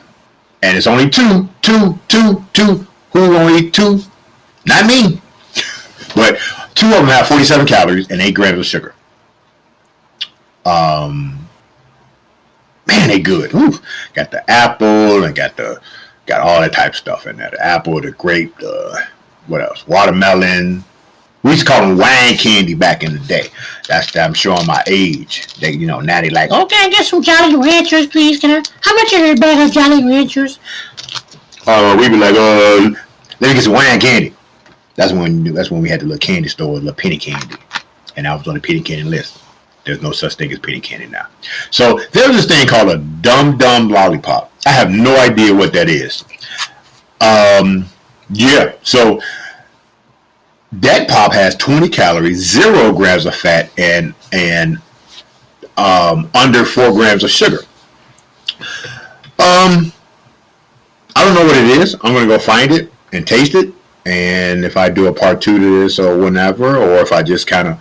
and 0.67 0.77
it's 0.77 0.87
only 0.87 1.09
two, 1.09 1.49
two, 1.63 1.99
two, 2.09 2.45
two. 2.53 2.87
Who 3.13 3.37
only 3.37 3.71
two? 3.71 4.01
Not 4.67 4.87
me. 4.87 5.21
but 6.15 6.39
Two 6.77 6.89
of 6.89 6.93
them 6.93 7.07
have 7.07 7.27
47 7.27 7.67
calories 7.67 8.11
and 8.11 8.21
8 8.21 8.33
grams 8.33 8.59
of 8.59 8.67
sugar. 8.67 8.95
Um, 10.67 11.49
man, 12.87 13.09
they 13.09 13.19
good. 13.19 13.55
Ooh, 13.55 13.79
got 14.13 14.31
the 14.31 14.49
apple 14.49 15.25
and 15.25 15.35
got 15.35 15.57
the 15.57 15.81
got 16.27 16.43
all 16.43 16.61
that 16.61 16.75
type 16.75 16.91
of 16.91 16.97
stuff 16.97 17.27
in 17.27 17.39
there. 17.39 17.51
The 17.51 17.65
apple, 17.65 17.99
the 18.03 18.11
grape, 18.11 18.59
the 18.59 19.03
what 19.47 19.63
else? 19.63 19.87
Watermelon. 19.89 20.85
We 21.47 21.53
used 21.53 21.65
to 21.65 21.73
call 21.73 21.83
them 21.83 21.97
wine 21.97 22.37
candy 22.37 22.75
back 22.75 23.05
in 23.05 23.13
the 23.13 23.21
day. 23.21 23.51
That's 23.87 24.17
I'm 24.17 24.35
showing 24.35 24.67
my 24.67 24.83
age. 24.89 25.55
They, 25.61 25.71
you 25.71 25.87
know, 25.87 26.01
now 26.01 26.21
they 26.21 26.29
like, 26.29 26.51
oh, 26.51 26.67
can 26.67 26.89
I 26.89 26.91
get 26.91 27.07
some 27.07 27.23
Jolly 27.23 27.55
Ranchers, 27.55 28.09
please? 28.09 28.41
Can 28.41 28.51
I? 28.51 28.65
How 28.81 28.93
much 28.97 29.13
is 29.13 29.39
a 29.39 29.41
bag 29.41 29.65
of 29.65 29.73
Jolly 29.73 30.03
Ranchers? 30.03 30.59
Uh, 31.65 31.97
we 31.97 32.09
be 32.09 32.17
like, 32.17 32.35
uh, 32.35 32.91
let 33.39 33.49
me 33.49 33.55
get 33.55 33.63
some 33.63 33.75
wine 33.75 34.01
candy. 34.01 34.35
That's 34.97 35.13
when 35.13 35.45
that's 35.55 35.71
when 35.71 35.83
we 35.83 35.89
had 35.89 36.01
the 36.01 36.07
little 36.07 36.19
candy 36.19 36.49
store, 36.49 36.81
the 36.81 36.93
penny 36.93 37.17
candy, 37.17 37.55
and 38.17 38.27
I 38.27 38.35
was 38.35 38.49
on 38.49 38.55
the 38.55 38.61
penny 38.61 38.81
candy 38.81 39.05
list. 39.05 39.41
There's 39.85 40.03
no 40.03 40.11
such 40.11 40.35
thing 40.35 40.51
as 40.51 40.59
penny 40.59 40.81
candy 40.81 41.07
now. 41.07 41.29
So 41.71 42.01
there's 42.11 42.35
this 42.35 42.47
thing 42.47 42.67
called 42.67 42.91
a 42.91 42.99
dum 42.99 43.57
dum 43.57 43.89
lollipop. 43.89 44.53
I 44.67 44.71
have 44.71 44.91
no 44.91 45.17
idea 45.21 45.55
what 45.55 45.73
that 45.75 45.89
is. 45.89 46.25
Um, 47.21 47.87
yeah. 48.31 48.73
So 48.83 49.21
that 50.73 51.09
pop 51.09 51.33
has 51.33 51.55
20 51.57 51.89
calories, 51.89 52.39
zero 52.39 52.93
grams 52.93 53.27
of 53.27 53.35
fat, 53.35 53.71
and 53.79 54.15
and 54.33 54.79
um, 55.77 56.31
under 56.35 56.65
four 56.65 56.93
grams 56.93 57.25
of 57.25 57.31
sugar. 57.31 57.61
Um, 59.39 59.93
I 61.15 61.25
don't 61.25 61.35
know 61.35 61.45
what 61.45 61.57
it 61.57 61.79
is. 61.79 61.95
I'm 62.03 62.15
gonna 62.15 62.27
go 62.27 62.39
find 62.39 62.73
it 62.73 62.93
and 63.13 63.27
taste 63.27 63.55
it 63.55 63.73
and 64.07 64.65
if 64.65 64.77
I 64.77 64.89
do 64.89 65.09
a 65.09 65.13
part 65.13 65.41
two 65.41 65.59
to 65.59 65.83
this 65.83 65.99
or 65.99 66.17
whatever, 66.17 66.77
or 66.77 66.99
if 66.99 67.11
I 67.11 67.25
just 67.25 67.49
kind 67.49 67.67
of 67.67 67.81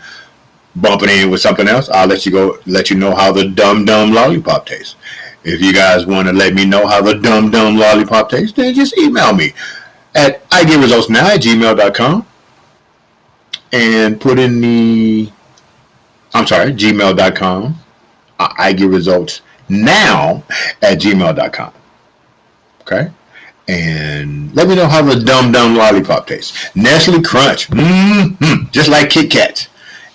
bump 0.75 1.04
it 1.04 1.10
in 1.12 1.30
with 1.30 1.39
something 1.39 1.68
else, 1.68 1.88
I'll 1.89 2.08
let 2.08 2.25
you 2.25 2.32
go, 2.32 2.58
let 2.65 2.89
you 2.89 2.98
know 2.98 3.15
how 3.15 3.32
the 3.32 3.48
dumb 3.48 3.86
dumb 3.86 4.12
Lollipop 4.12 4.65
tastes. 4.65 4.96
If 5.44 5.62
you 5.62 5.72
guys 5.72 6.08
want 6.08 6.27
to 6.27 6.34
let 6.34 6.56
me 6.56 6.65
know 6.65 6.88
how 6.88 7.04
the 7.04 7.13
dumb 7.13 7.51
dumb 7.51 7.77
Lollipop 7.77 8.30
tastes, 8.30 8.54
then 8.54 8.74
just 8.74 8.98
email 8.98 9.34
me 9.36 9.54
at 10.15 10.44
I 10.51 10.63
get 10.63 10.80
results 10.80 11.10
now 11.10 11.27
at 11.27 11.42
gmail.com 11.42 12.25
and 13.75 14.20
put 14.20 14.39
in 14.39 14.62
the, 14.62 15.32
I'm 16.34 16.48
sorry, 16.48 16.72
gmail.com. 16.72 17.75
I 18.39 18.74
get 18.74 18.89
results 18.89 19.41
now 19.70 20.44
at 20.82 21.00
gmail.com. 21.00 21.74
Okay 22.82 23.10
and 23.67 24.55
let 24.55 24.67
me 24.67 24.75
know 24.75 24.88
how 24.88 25.01
the 25.01 25.20
dumb 25.20 25.51
dumb 25.51 25.75
Lollipop 25.75 26.27
tastes. 26.27 26.75
Nestle 26.75 27.22
Crunch, 27.22 27.67
mm-hmm, 27.70 28.70
just 28.72 28.89
like 28.89 29.10
Kit 29.10 29.32
Kats, 29.32 29.67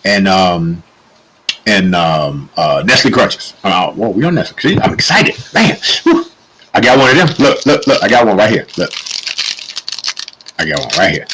and 0.04 0.28
um, 0.28 0.82
and 1.66 1.94
um, 1.94 2.48
uh, 2.56 2.82
Nestle 2.86 3.10
Crunches. 3.10 3.54
Uh, 3.64 3.92
well, 3.96 4.12
we 4.12 4.24
on 4.24 4.34
Nestle. 4.34 4.58
See, 4.58 4.78
I'm 4.80 4.94
excited, 4.94 5.36
man. 5.52 5.76
Whew. 6.04 6.24
I 6.72 6.80
got 6.80 6.98
one 6.98 7.10
of 7.10 7.16
them. 7.16 7.28
Look, 7.44 7.66
look, 7.66 7.86
look. 7.86 8.02
I 8.02 8.08
got 8.08 8.26
one 8.26 8.36
right 8.36 8.50
here. 8.50 8.66
Look, 8.78 8.92
I 10.58 10.66
got 10.66 10.78
one 10.80 10.98
right 10.98 11.12
here. 11.12 11.26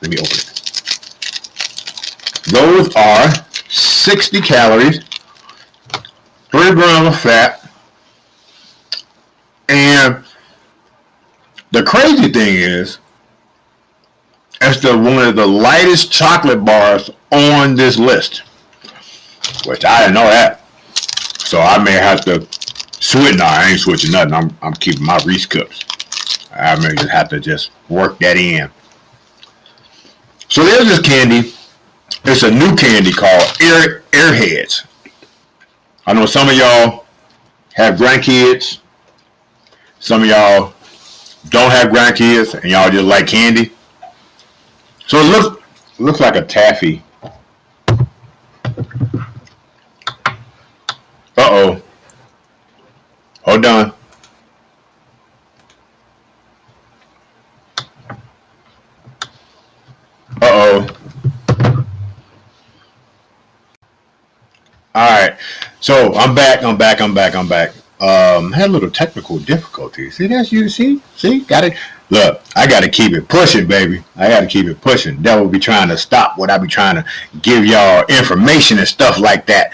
Let 0.00 0.10
me 0.10 0.18
open 0.18 0.38
it. 0.38 0.57
Those 2.50 2.94
are 2.96 3.28
60 3.68 4.40
calories, 4.40 5.00
three 6.50 6.70
grams 6.72 7.08
of 7.08 7.20
fat, 7.20 7.70
and 9.68 10.24
the 11.70 11.82
crazy 11.82 12.28
thing 12.32 12.54
is, 12.54 12.98
it's 14.60 14.80
the 14.80 14.96
one 14.96 15.18
of 15.18 15.36
the 15.36 15.46
lightest 15.46 16.10
chocolate 16.10 16.64
bars 16.64 17.10
on 17.30 17.76
this 17.76 17.98
list, 17.98 18.42
which 19.66 19.84
I 19.84 20.00
didn't 20.00 20.14
know 20.14 20.24
that. 20.24 20.62
So 21.38 21.60
I 21.60 21.82
may 21.82 21.92
have 21.92 22.24
to 22.24 22.46
switch. 23.00 23.36
No, 23.36 23.44
I 23.44 23.70
ain't 23.70 23.80
switching 23.80 24.12
nothing. 24.12 24.34
I'm 24.34 24.56
I'm 24.62 24.74
keeping 24.74 25.04
my 25.04 25.18
Reese 25.24 25.46
cups. 25.46 25.84
I 26.52 26.76
may 26.80 26.94
just 26.94 27.10
have 27.10 27.28
to 27.28 27.40
just 27.40 27.70
work 27.88 28.18
that 28.18 28.36
in. 28.36 28.70
So 30.48 30.64
there's 30.64 30.88
this 30.88 31.00
candy. 31.00 31.52
It's 32.24 32.42
a 32.42 32.50
new 32.50 32.74
candy 32.74 33.12
called 33.12 33.56
Air 33.60 34.02
Airheads. 34.12 34.86
I 36.06 36.12
know 36.12 36.26
some 36.26 36.48
of 36.48 36.54
y'all 36.56 37.06
have 37.74 37.94
grandkids. 37.98 38.78
Some 40.00 40.22
of 40.22 40.28
y'all 40.28 40.72
don't 41.50 41.70
have 41.70 41.88
grandkids 41.88 42.54
and 42.54 42.70
y'all 42.70 42.90
just 42.90 43.04
like 43.04 43.26
candy. 43.26 43.72
So 45.06 45.18
it 45.18 45.30
looks 45.30 45.62
looks 45.98 46.20
like 46.20 46.36
a 46.36 46.44
taffy. 46.44 47.02
Uh 51.36 51.48
oh. 51.50 51.82
Hold 53.42 53.66
on. 53.66 53.92
Uh 60.42 60.88
All 64.98 65.08
right. 65.10 65.38
So 65.78 66.12
I'm 66.14 66.34
back. 66.34 66.64
I'm 66.64 66.76
back. 66.76 67.00
I'm 67.00 67.14
back. 67.14 67.36
I'm 67.36 67.46
back. 67.46 67.70
Um, 68.00 68.50
had 68.50 68.68
a 68.68 68.72
little 68.72 68.90
technical 68.90 69.38
difficulty. 69.38 70.10
See 70.10 70.26
that's 70.26 70.50
You 70.50 70.68
see? 70.68 71.00
See? 71.14 71.42
Got 71.42 71.62
it. 71.62 71.76
Look, 72.10 72.42
I 72.56 72.66
got 72.66 72.82
to 72.82 72.88
keep 72.88 73.12
it 73.12 73.28
pushing, 73.28 73.68
baby. 73.68 74.02
I 74.16 74.26
got 74.26 74.40
to 74.40 74.48
keep 74.48 74.66
it 74.66 74.80
pushing. 74.80 75.22
Devil 75.22 75.48
be 75.48 75.60
trying 75.60 75.86
to 75.90 75.96
stop 75.96 76.36
what 76.36 76.50
I 76.50 76.58
be 76.58 76.66
trying 76.66 76.96
to 76.96 77.04
give 77.42 77.64
y'all 77.64 78.04
information 78.08 78.78
and 78.78 78.88
stuff 78.88 79.20
like 79.20 79.46
that. 79.46 79.72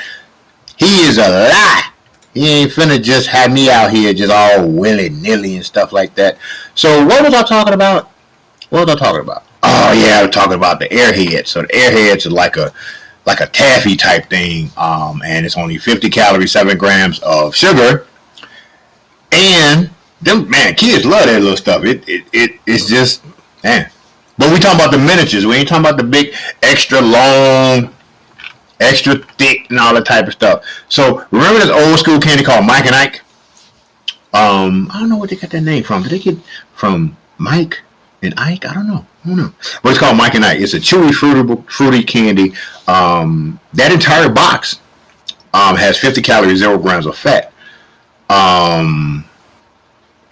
He 0.77 1.07
is 1.07 1.17
a 1.17 1.23
lie. 1.27 1.89
He 2.35 2.47
ain't 2.47 2.73
finna 2.73 3.03
just 3.03 3.27
have 3.29 3.51
me 3.51 3.71
out 3.71 3.93
here 3.93 4.13
just 4.13 4.31
all 4.31 4.69
willy 4.69 5.09
nilly 5.09 5.57
and 5.57 5.65
stuff 5.65 5.91
like 5.91 6.15
that. 6.17 6.37
So 6.75 7.03
what 7.07 7.25
was 7.25 7.33
I 7.33 7.45
talking 7.45 7.73
about? 7.73 8.11
What 8.69 8.87
was 8.87 8.95
I 8.95 8.99
talking 8.99 9.23
about? 9.23 9.45
Oh 9.63 9.93
yeah, 9.93 10.19
I 10.19 10.27
was 10.27 10.35
talking 10.35 10.53
about 10.53 10.81
the 10.81 10.89
airheads. 10.89 11.47
So 11.47 11.63
the 11.63 11.69
airheads 11.69 12.27
are 12.27 12.31
like 12.31 12.59
a 12.59 12.75
like 13.27 13.41
a 13.41 13.47
taffy 13.47 13.97
type 13.97 14.29
thing, 14.29 14.71
um, 14.77 15.23
and 15.25 15.47
it's 15.47 15.57
only 15.57 15.79
50 15.79 16.11
calories, 16.11 16.53
seven 16.53 16.77
grams 16.77 17.21
of 17.21 17.55
sugar, 17.55 18.07
and 19.33 19.91
them 20.21 20.49
man, 20.49 20.75
kids 20.75 21.05
love 21.05 21.27
that 21.27 21.41
little 21.41 21.57
stuff. 21.57 21.85
It 21.85 22.09
it, 22.09 22.25
it 22.33 22.61
it's 22.67 22.87
just 22.87 23.23
man. 23.63 23.91
But 24.37 24.53
we 24.53 24.59
talking 24.59 24.81
about 24.81 24.91
the 24.91 24.99
miniatures. 24.99 25.47
We 25.47 25.57
ain't 25.57 25.69
talking 25.69 25.85
about 25.85 25.97
the 25.97 26.05
big, 26.05 26.35
extra 26.63 27.01
long, 27.01 27.95
extra 28.81 29.17
thick, 29.39 29.71
and 29.71 29.79
all 29.79 29.95
that 29.95 30.07
type 30.07 30.27
of 30.27 30.33
stuff. 30.33 30.65
So 30.89 31.25
remember 31.31 31.61
this 31.61 31.71
old 31.71 31.99
school 32.01 32.19
candy 32.19 32.43
called 32.43 32.67
Mike 32.67 32.87
and 32.87 32.95
Ike? 32.97 33.21
Um, 34.33 34.91
I 34.93 34.99
don't 34.99 35.09
know 35.09 35.19
where 35.19 35.29
they 35.29 35.37
got 35.37 35.51
that 35.51 35.61
name 35.61 35.85
from. 35.85 36.03
Did 36.03 36.11
they 36.11 36.19
get 36.19 36.39
from 36.75 37.17
Mike 37.39 37.84
and 38.25 38.35
Ike? 38.39 38.67
I 38.67 38.75
don't 38.75 38.87
know. 38.87 39.07
I 39.25 39.29
don't 39.29 39.37
know. 39.37 39.53
But 39.83 39.91
it's 39.91 39.99
called 39.99 40.17
Mike 40.17 40.35
and 40.35 40.45
Ike. 40.45 40.61
It's 40.61 40.75
a 40.75 40.81
chewy, 40.81 41.13
fruity, 41.71 42.03
candy. 42.03 42.55
Um, 42.87 43.59
that 43.73 43.93
entire 43.93 44.29
box 44.29 44.81
um, 45.53 45.77
has 45.77 45.99
50 45.99 46.23
calories, 46.23 46.59
zero 46.59 46.79
grams 46.79 47.07
of 47.07 47.17
fat. 47.17 47.53
Um, 48.29 49.25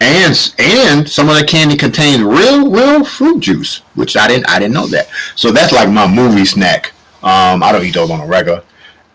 and 0.01 0.53
and 0.59 1.09
some 1.09 1.29
of 1.29 1.37
the 1.37 1.45
candy 1.47 1.77
contains 1.77 2.21
real 2.21 2.69
real 2.69 3.05
fruit 3.05 3.39
juice, 3.39 3.77
which 3.95 4.17
I 4.17 4.27
didn't 4.27 4.49
I 4.49 4.59
didn't 4.59 4.73
know 4.73 4.87
that. 4.87 5.07
So 5.35 5.51
that's 5.51 5.71
like 5.71 5.89
my 5.89 6.07
movie 6.07 6.43
snack. 6.43 6.91
Um, 7.21 7.63
I 7.63 7.71
don't 7.71 7.85
eat 7.85 7.93
those 7.93 8.09
on 8.09 8.19
a 8.19 8.25
regular. 8.25 8.63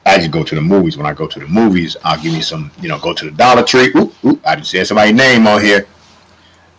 I 0.06 0.16
just 0.16 0.30
go 0.30 0.42
to 0.42 0.54
the 0.54 0.62
movies. 0.62 0.96
When 0.96 1.04
I 1.04 1.12
go 1.12 1.26
to 1.26 1.38
the 1.38 1.46
movies, 1.46 1.96
I'll 2.02 2.20
give 2.20 2.32
me 2.32 2.40
some, 2.40 2.70
you 2.80 2.88
know, 2.88 2.98
go 2.98 3.12
to 3.12 3.24
the 3.26 3.30
Dollar 3.30 3.62
Tree. 3.62 3.92
Oop, 3.94 4.14
oop, 4.24 4.40
I 4.46 4.56
just 4.56 4.70
said 4.70 4.86
somebody's 4.86 5.14
name 5.14 5.46
on 5.46 5.62
here. 5.62 5.86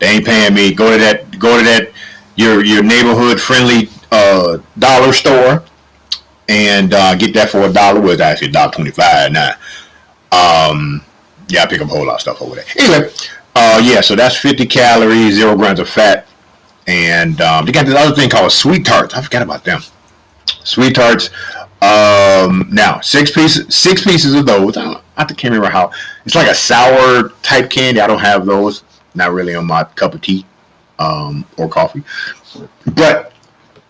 They 0.00 0.16
ain't 0.16 0.26
paying 0.26 0.54
me. 0.54 0.74
Go 0.74 0.90
to 0.90 0.98
that. 0.98 1.38
Go 1.38 1.58
to 1.58 1.64
that. 1.64 1.92
Your 2.36 2.64
your 2.64 2.82
neighborhood 2.82 3.40
friendly 3.40 3.88
uh, 4.10 4.58
dollar 4.78 5.12
store 5.12 5.62
and 6.48 6.92
uh, 6.92 7.14
get 7.14 7.32
that 7.34 7.50
for 7.50 7.60
a 7.62 7.72
dollar. 7.72 8.00
Was 8.00 8.20
actually 8.20 8.48
a 8.48 8.52
dollar 8.52 8.72
twenty 8.72 8.90
five 8.90 9.30
now. 9.30 9.52
Um, 10.32 11.04
yeah, 11.48 11.62
I 11.62 11.66
pick 11.66 11.80
up 11.80 11.88
a 11.88 11.90
whole 11.90 12.06
lot 12.06 12.14
of 12.14 12.20
stuff 12.20 12.40
over 12.42 12.54
there. 12.54 12.64
Anyway, 12.78 13.10
uh, 13.54 13.80
yeah, 13.82 14.00
so 14.00 14.14
that's 14.14 14.36
50 14.36 14.66
calories, 14.66 15.34
zero 15.34 15.56
grams 15.56 15.80
of 15.80 15.88
fat. 15.88 16.26
And 16.86 17.40
um, 17.40 17.66
they 17.66 17.72
got 17.72 17.86
this 17.86 17.94
other 17.94 18.14
thing 18.14 18.30
called 18.30 18.52
sweet 18.52 18.86
tarts. 18.86 19.14
I 19.14 19.22
forgot 19.22 19.42
about 19.42 19.64
them. 19.64 19.80
Sweet 20.64 20.94
tarts. 20.94 21.30
Um, 21.82 22.68
now 22.70 23.00
six 23.00 23.30
pieces, 23.30 23.74
six 23.74 24.04
pieces 24.04 24.34
of 24.34 24.46
those. 24.46 24.76
I, 24.76 25.00
I 25.16 25.24
can't 25.24 25.44
remember 25.44 25.70
how. 25.70 25.90
It's 26.24 26.34
like 26.34 26.48
a 26.48 26.54
sour 26.54 27.30
type 27.42 27.70
candy. 27.70 28.00
I 28.00 28.06
don't 28.06 28.20
have 28.20 28.44
those. 28.44 28.84
Not 29.14 29.32
really 29.32 29.54
on 29.54 29.66
my 29.66 29.84
cup 29.84 30.14
of 30.14 30.22
tea 30.22 30.46
um, 30.98 31.44
or 31.56 31.68
coffee. 31.68 32.02
But 32.94 33.32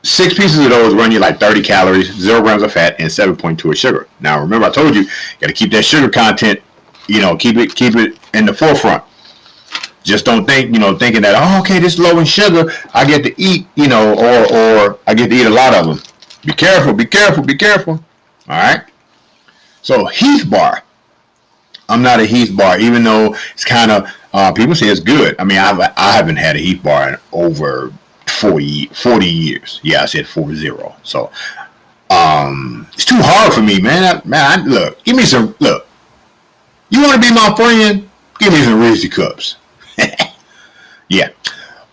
six 0.03 0.35
pieces 0.35 0.59
of 0.65 0.71
those 0.71 0.95
run 0.95 1.13
you 1.13 1.19
like 1.19 1.39
30 1.39 1.63
calories, 1.63 2.13
zero 2.13 2.41
grams 2.41 2.63
of 2.63 2.73
fat, 2.73 2.97
and 2.99 3.09
7.2 3.09 3.71
of 3.71 3.77
sugar. 3.77 4.09
Now 4.21 4.41
remember, 4.41 4.67
I 4.67 4.71
told 4.71 4.95
you, 4.95 5.03
you 5.03 5.09
got 5.41 5.49
to 5.49 5.53
keep 5.53 5.73
that 5.73 5.85
sugar 5.85 6.09
content. 6.09 6.61
You 7.09 7.21
know, 7.21 7.37
keep 7.37 7.57
it 7.57 7.75
keep 7.75 7.97
it 7.97 8.19
in 8.35 8.47
the 8.47 8.55
forefront. 8.55 9.03
Just 10.03 10.25
don't 10.25 10.47
think, 10.47 10.73
you 10.73 10.79
know, 10.79 10.97
thinking 10.97 11.23
that, 11.23 11.35
oh, 11.37 11.61
okay, 11.61 11.79
this 11.79 11.99
low 11.99 12.19
in 12.19 12.25
sugar, 12.25 12.73
I 12.95 13.05
get 13.05 13.23
to 13.25 13.41
eat, 13.41 13.67
you 13.75 13.89
know, 13.89 14.15
or 14.15 14.55
or 14.55 14.99
I 15.07 15.15
get 15.15 15.29
to 15.31 15.37
eat 15.37 15.47
a 15.47 15.51
lot 15.51 15.75
of 15.75 15.87
them. 15.87 16.01
Be 16.45 16.53
careful, 16.53 16.95
be 16.95 17.05
careful, 17.05 17.45
be 17.45 17.57
careful. 17.57 17.95
All 18.49 18.59
right. 18.59 18.83
So 19.83 20.07
Heath 20.07 20.49
bar. 20.49 20.83
I'm 21.89 22.03
not 22.03 22.21
a 22.21 22.25
Heath 22.25 22.57
bar, 22.57 22.79
even 22.79 23.03
though 23.03 23.35
it's 23.53 23.65
kind 23.65 23.91
of 23.91 24.09
uh, 24.33 24.53
people 24.53 24.75
say 24.75 24.87
it's 24.87 25.01
good. 25.01 25.37
I 25.38 25.45
mean, 25.45 25.59
I've 25.59 25.81
I 25.81 26.12
haven't 26.12 26.37
had 26.37 26.57
a 26.57 26.59
Heath 26.59 26.83
bar 26.83 27.11
in 27.11 27.16
over 27.33 27.93
40, 28.27 28.87
40 28.87 29.27
years. 29.27 29.81
Yeah, 29.83 30.03
I 30.03 30.07
said 30.07 30.27
four 30.27 30.55
zero. 30.55 30.95
So 31.03 31.31
um, 32.11 32.87
it's 32.95 33.05
too 33.05 33.19
hard 33.19 33.53
for 33.53 33.62
me, 33.62 33.81
man. 33.81 34.05
I, 34.05 34.29
man, 34.29 34.61
I, 34.61 34.64
look, 34.64 35.03
give 35.05 35.16
me 35.16 35.25
some. 35.25 35.55
Look, 35.61 35.87
you 36.90 37.03
want 37.03 37.14
to 37.14 37.29
be 37.29 37.35
my 37.35 37.55
friend? 37.57 38.09
Give 38.38 38.53
me 38.53 38.62
some 38.62 38.81
Reese 38.81 39.09
cups. 39.14 39.57
yeah. 41.09 41.31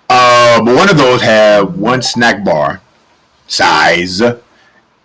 Uh, 0.10 0.63
but 0.63 0.76
one 0.76 0.89
of 0.89 0.97
those 0.97 1.21
have 1.21 1.78
one 1.78 2.02
snack 2.02 2.43
bar 2.45 2.82
size, 3.47 4.21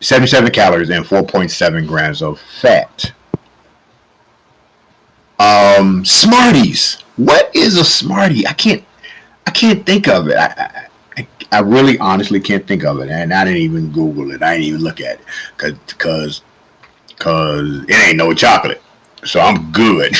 77 0.01 0.53
calories, 0.53 0.91
and 0.91 1.05
4.7 1.05 1.87
grams 1.87 2.23
of 2.23 2.41
fat. 2.41 3.13
Um, 5.43 6.05
Smarties. 6.05 7.03
What 7.17 7.55
is 7.55 7.77
a 7.77 7.85
Smartie? 7.85 8.47
I 8.47 8.53
can't. 8.53 8.85
I 9.47 9.51
can't 9.51 9.85
think 9.85 10.09
of 10.09 10.29
it. 10.29 10.37
I, 10.37 10.89
I, 11.17 11.27
I 11.51 11.59
really, 11.61 11.99
honestly 11.99 12.41
can't 12.41 12.67
think 12.67 12.85
of 12.85 13.01
it, 13.01 13.11
and 13.11 13.35
I 13.35 13.45
didn't 13.45 13.61
even 13.61 13.91
Google 13.93 14.31
it. 14.31 14.43
I 14.43 14.53
didn't 14.55 14.67
even 14.67 14.81
look 14.83 15.01
at 15.01 15.21
it, 15.21 15.27
cause, 15.57 15.75
cause, 15.99 16.43
cause 17.19 17.85
it 17.89 18.09
ain't 18.09 18.17
no 18.17 18.33
chocolate. 18.33 18.81
So 19.25 19.41
I'm 19.41 19.73
good. 19.73 20.15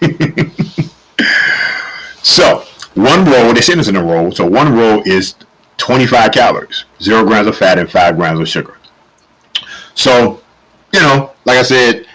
So 2.22 2.64
one 2.94 3.24
roll, 3.24 3.52
they 3.52 3.60
send 3.60 3.80
us 3.80 3.88
in 3.88 3.96
a 3.96 4.02
roll. 4.02 4.32
So 4.32 4.46
one 4.46 4.72
roll 4.74 5.02
is 5.04 5.34
25 5.78 6.32
calories, 6.32 6.84
zero 7.00 7.24
grams 7.24 7.48
of 7.48 7.56
fat, 7.56 7.78
and 7.78 7.90
five 7.90 8.16
grams 8.16 8.40
of 8.40 8.48
sugar. 8.48 8.76
So, 9.94 10.42
you 10.92 11.00
know, 11.00 11.32
like 11.44 11.58
I 11.58 11.62
said, 11.62 12.06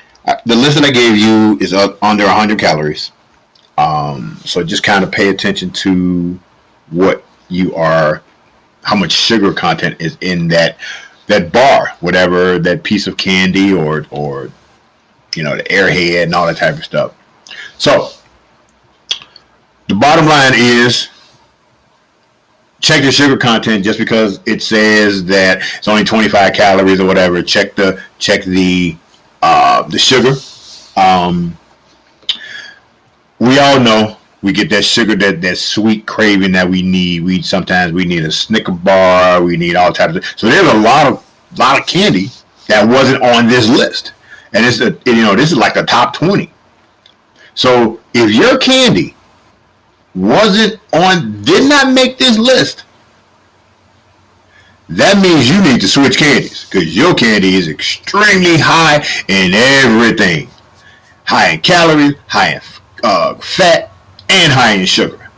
the 0.45 0.55
list 0.55 0.75
that 0.75 0.85
I 0.85 0.91
gave 0.91 1.17
you 1.17 1.57
is 1.59 1.73
under 1.73 2.25
100 2.25 2.59
calories. 2.59 3.11
Um, 3.77 4.37
so 4.45 4.63
just 4.63 4.83
kind 4.83 5.03
of 5.03 5.11
pay 5.11 5.29
attention 5.29 5.69
to 5.71 6.39
what 6.89 7.23
you 7.49 7.75
are, 7.75 8.21
how 8.83 8.95
much 8.95 9.11
sugar 9.11 9.53
content 9.53 9.97
is 9.99 10.17
in 10.21 10.47
that 10.49 10.77
that 11.27 11.51
bar, 11.51 11.93
whatever 12.01 12.59
that 12.59 12.83
piece 12.83 13.07
of 13.07 13.17
candy 13.17 13.73
or 13.73 14.05
or 14.11 14.51
you 15.35 15.43
know 15.43 15.55
the 15.55 15.63
airhead 15.63 16.23
and 16.23 16.33
all 16.33 16.47
that 16.47 16.57
type 16.57 16.75
of 16.75 16.83
stuff. 16.85 17.13
So 17.77 18.09
the 19.87 19.95
bottom 19.95 20.25
line 20.25 20.53
is 20.55 21.09
check 22.79 23.01
the 23.01 23.11
sugar 23.11 23.37
content 23.37 23.83
just 23.83 23.99
because 23.99 24.39
it 24.45 24.61
says 24.61 25.25
that 25.25 25.59
it's 25.77 25.87
only 25.87 26.03
25 26.03 26.53
calories 26.53 26.99
or 26.99 27.05
whatever 27.05 27.41
check 27.41 27.73
the 27.75 27.99
check 28.19 28.43
the 28.43 28.95
uh, 29.45 29.83
the 29.83 29.99
sugar. 29.99 30.33
Um, 30.97 31.57
we 33.39 33.59
all 33.59 33.79
know 33.79 34.17
we 34.41 34.53
get 34.53 34.69
that 34.69 34.85
sugar 34.85 35.15
that 35.15 35.41
that 35.41 35.57
sweet 35.57 36.05
craving 36.05 36.53
that 36.53 36.69
we 36.69 36.81
need. 36.81 37.23
We 37.23 37.41
sometimes 37.41 37.93
we 37.93 38.05
need 38.05 38.23
a 38.23 38.31
snicker 38.31 38.71
bar. 38.71 39.43
We 39.43 39.57
need 39.57 39.75
all 39.75 39.93
types 39.93 40.15
of 40.15 40.25
so 40.35 40.47
there's 40.47 40.71
a 40.71 40.77
lot 40.77 41.07
of 41.07 41.23
lot 41.57 41.79
of 41.79 41.85
candy 41.85 42.27
that 42.67 42.87
wasn't 42.87 43.21
on 43.23 43.47
this 43.47 43.69
list. 43.69 44.13
And 44.53 44.65
it's 44.65 44.79
a 44.79 44.97
you 45.05 45.21
know 45.21 45.35
this 45.35 45.51
is 45.51 45.57
like 45.57 45.73
the 45.73 45.83
top 45.83 46.15
20 46.15 46.51
so 47.55 48.01
if 48.13 48.31
your 48.31 48.57
candy 48.57 49.15
wasn't 50.13 50.79
on, 50.93 51.41
did 51.43 51.67
not 51.67 51.93
make 51.93 52.17
this 52.17 52.37
list, 52.37 52.83
that 54.89 55.21
means 55.21 55.49
you 55.49 55.61
need 55.61 55.81
to 55.81 55.87
switch 55.87 56.17
candies 56.17 56.65
because 56.65 56.95
your 56.95 57.13
candy 57.13 57.55
is 57.55 57.67
extremely 57.67 58.57
high 58.57 59.05
in 59.27 59.53
everything. 59.53 60.49
High 61.25 61.51
in 61.51 61.61
calories, 61.61 62.15
high 62.27 62.53
in 62.53 62.61
uh, 63.03 63.35
fat, 63.35 63.91
and 64.29 64.51
high 64.51 64.73
in 64.73 64.85
sugar. 64.85 65.29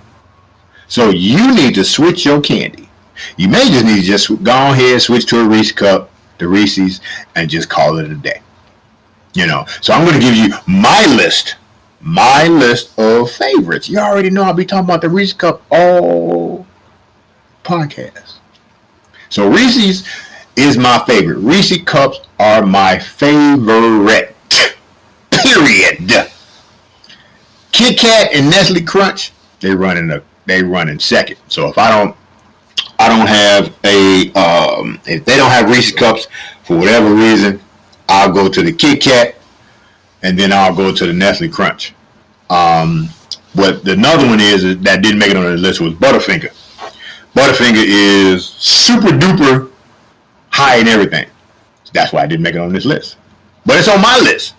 So 0.88 1.10
you 1.10 1.53
need 1.55 1.75
to 1.75 1.83
switch 1.83 2.25
your 2.25 2.41
candy. 2.41 2.89
You 3.38 3.47
may 3.47 3.69
just 3.69 3.86
need 3.86 4.01
to 4.01 4.05
just 4.05 4.27
go 4.43 4.71
ahead, 4.71 4.93
and 4.93 5.01
switch 5.01 5.25
to 5.27 5.39
a 5.39 5.47
Reese 5.47 5.71
cup, 5.71 6.12
the 6.38 6.47
Reese's, 6.47 7.01
and 7.36 7.49
just 7.49 7.69
call 7.69 7.97
it 7.97 8.12
a 8.12 8.15
day. 8.15 8.41
You 9.33 9.47
know, 9.47 9.65
so 9.81 9.93
I'm 9.93 10.05
going 10.05 10.19
to 10.19 10.25
give 10.25 10.36
you 10.36 10.49
my 10.67 11.05
list 11.15 11.55
my 12.01 12.47
list 12.47 12.97
of 12.97 13.31
favorites. 13.31 13.89
You 13.89 13.99
already 13.99 14.29
know 14.29 14.43
I'll 14.43 14.53
be 14.53 14.65
talking 14.65 14.86
about 14.86 15.01
the 15.01 15.10
Reese 15.10 15.33
Cup 15.33 15.62
all 15.69 16.65
podcast. 17.63 18.36
So 19.29 19.49
Reese's 19.49 20.07
is 20.55 20.77
my 20.77 21.03
favorite. 21.05 21.37
Reese 21.37 21.81
Cups 21.83 22.19
are 22.39 22.65
my 22.65 22.97
favorite. 22.99 24.35
Period. 25.31 26.11
Kit 27.71 27.99
Kat 27.99 28.33
and 28.33 28.49
Nestle 28.49 28.81
Crunch, 28.81 29.31
they 29.59 29.73
run 29.73 29.97
in 29.97 30.09
a 30.11 30.21
they 30.45 30.63
run 30.63 30.89
in 30.89 30.99
second. 30.99 31.37
So 31.47 31.67
if 31.67 31.77
I 31.77 31.91
don't 31.91 32.15
I 32.99 33.07
don't 33.07 33.27
have 33.27 33.75
a 33.83 34.31
um, 34.33 34.99
if 35.05 35.25
they 35.25 35.37
don't 35.37 35.51
have 35.51 35.69
Reese 35.69 35.91
cups 35.91 36.27
for 36.63 36.77
whatever 36.77 37.13
reason, 37.13 37.61
I'll 38.09 38.31
go 38.31 38.49
to 38.49 38.63
the 38.63 38.73
Kit 38.73 39.01
Kat 39.01 39.35
and 40.23 40.37
then 40.37 40.51
I'll 40.51 40.75
go 40.75 40.93
to 40.93 41.05
the 41.05 41.13
Nestle 41.13 41.49
Crunch. 41.49 41.93
Um, 42.49 43.09
the 43.53 43.93
another 43.93 44.25
one 44.25 44.39
is 44.39 44.63
that 44.63 45.01
didn't 45.01 45.19
make 45.19 45.31
it 45.31 45.37
on 45.37 45.43
the 45.43 45.51
list 45.57 45.81
was 45.81 45.93
Butterfinger. 45.93 46.51
Butterfinger 47.38 47.84
is 47.86 48.45
super 48.45 49.10
duper 49.10 49.69
high 50.50 50.78
in 50.78 50.88
everything. 50.88 51.30
That's 51.93 52.12
why 52.12 52.23
I 52.23 52.26
didn't 52.26 52.41
make 52.41 52.56
it 52.56 52.58
on 52.60 52.73
this 52.73 52.84
list. 52.84 53.17
But 53.63 53.78
it's 53.78 53.88
on 53.88 54.02
my 54.02 54.17
list. 54.23 54.56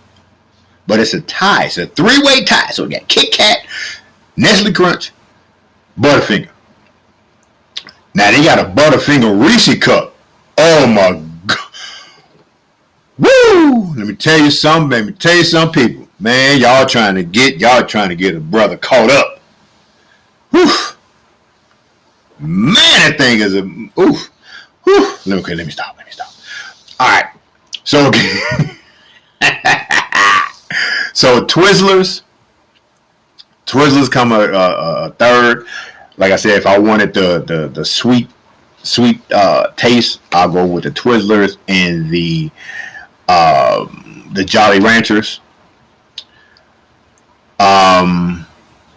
But 0.87 1.01
it's 1.01 1.13
a 1.13 1.21
tie. 1.23 1.65
It's 1.65 1.79
a 1.79 1.89
three-way 1.89 2.45
tie. 2.45 2.71
So 2.71 2.85
we 2.85 2.91
got 2.91 3.09
Kit 3.09 3.33
Kat, 3.33 3.67
Nestle 4.37 4.73
Crunch, 4.73 5.11
Butterfinger. 5.99 6.51
Now 8.15 8.31
they 8.31 8.45
got 8.45 8.61
a 8.61 8.71
Butterfinger 8.71 9.45
Reese 9.45 9.77
cup. 9.81 10.15
Oh 10.57 10.87
my 10.87 11.21
god. 11.47 11.59
Woo! 13.19 13.93
Let 13.97 14.07
me 14.07 14.15
tell 14.15 14.39
you 14.39 14.53
something, 14.53 14.91
let 14.91 15.05
me 15.05 15.13
tell 15.15 15.35
you 15.35 15.43
some 15.43 15.73
people. 15.73 16.07
Man, 16.21 16.61
y'all 16.61 16.87
trying 16.87 17.17
to 17.17 17.25
get 17.25 17.59
y'all 17.59 17.85
trying 17.85 18.11
to 18.11 18.17
get 18.17 18.37
a 18.37 18.41
brother 18.41 18.77
caught 18.77 19.11
up. 19.11 19.41
Whew. 20.51 20.88
Man, 22.41 22.75
that 22.75 23.17
thing 23.19 23.41
is 23.41 23.55
a 23.55 23.63
oof. 24.01 24.31
Whew. 24.85 25.39
Okay, 25.39 25.55
let 25.55 25.67
me 25.67 25.73
stop. 25.73 25.97
Let 25.97 26.07
me 26.07 26.13
stop. 26.13 26.33
All 27.01 27.09
right. 27.09 27.27
So 27.85 28.09
okay. 28.09 28.41
so 31.13 31.45
Twizzlers. 31.45 32.23
Twizzlers 33.67 34.11
come 34.11 34.33
a, 34.33 34.41
a, 34.41 35.07
a 35.07 35.11
third 35.11 35.67
like 36.19 36.33
I 36.33 36.37
said, 36.37 36.59
if 36.59 36.67
I 36.67 36.79
wanted 36.79 37.15
the 37.15 37.43
the, 37.47 37.69
the 37.69 37.85
sweet 37.85 38.29
sweet 38.83 39.21
uh, 39.33 39.71
taste, 39.77 40.21
I'll 40.33 40.51
go 40.51 40.67
with 40.67 40.85
the 40.85 40.91
Twizzlers 40.91 41.57
and 41.69 42.11
the 42.11 42.51
um, 43.29 44.29
the 44.35 44.45
Jolly 44.45 44.81
Ranchers. 44.81 45.41
Um, 47.61 48.47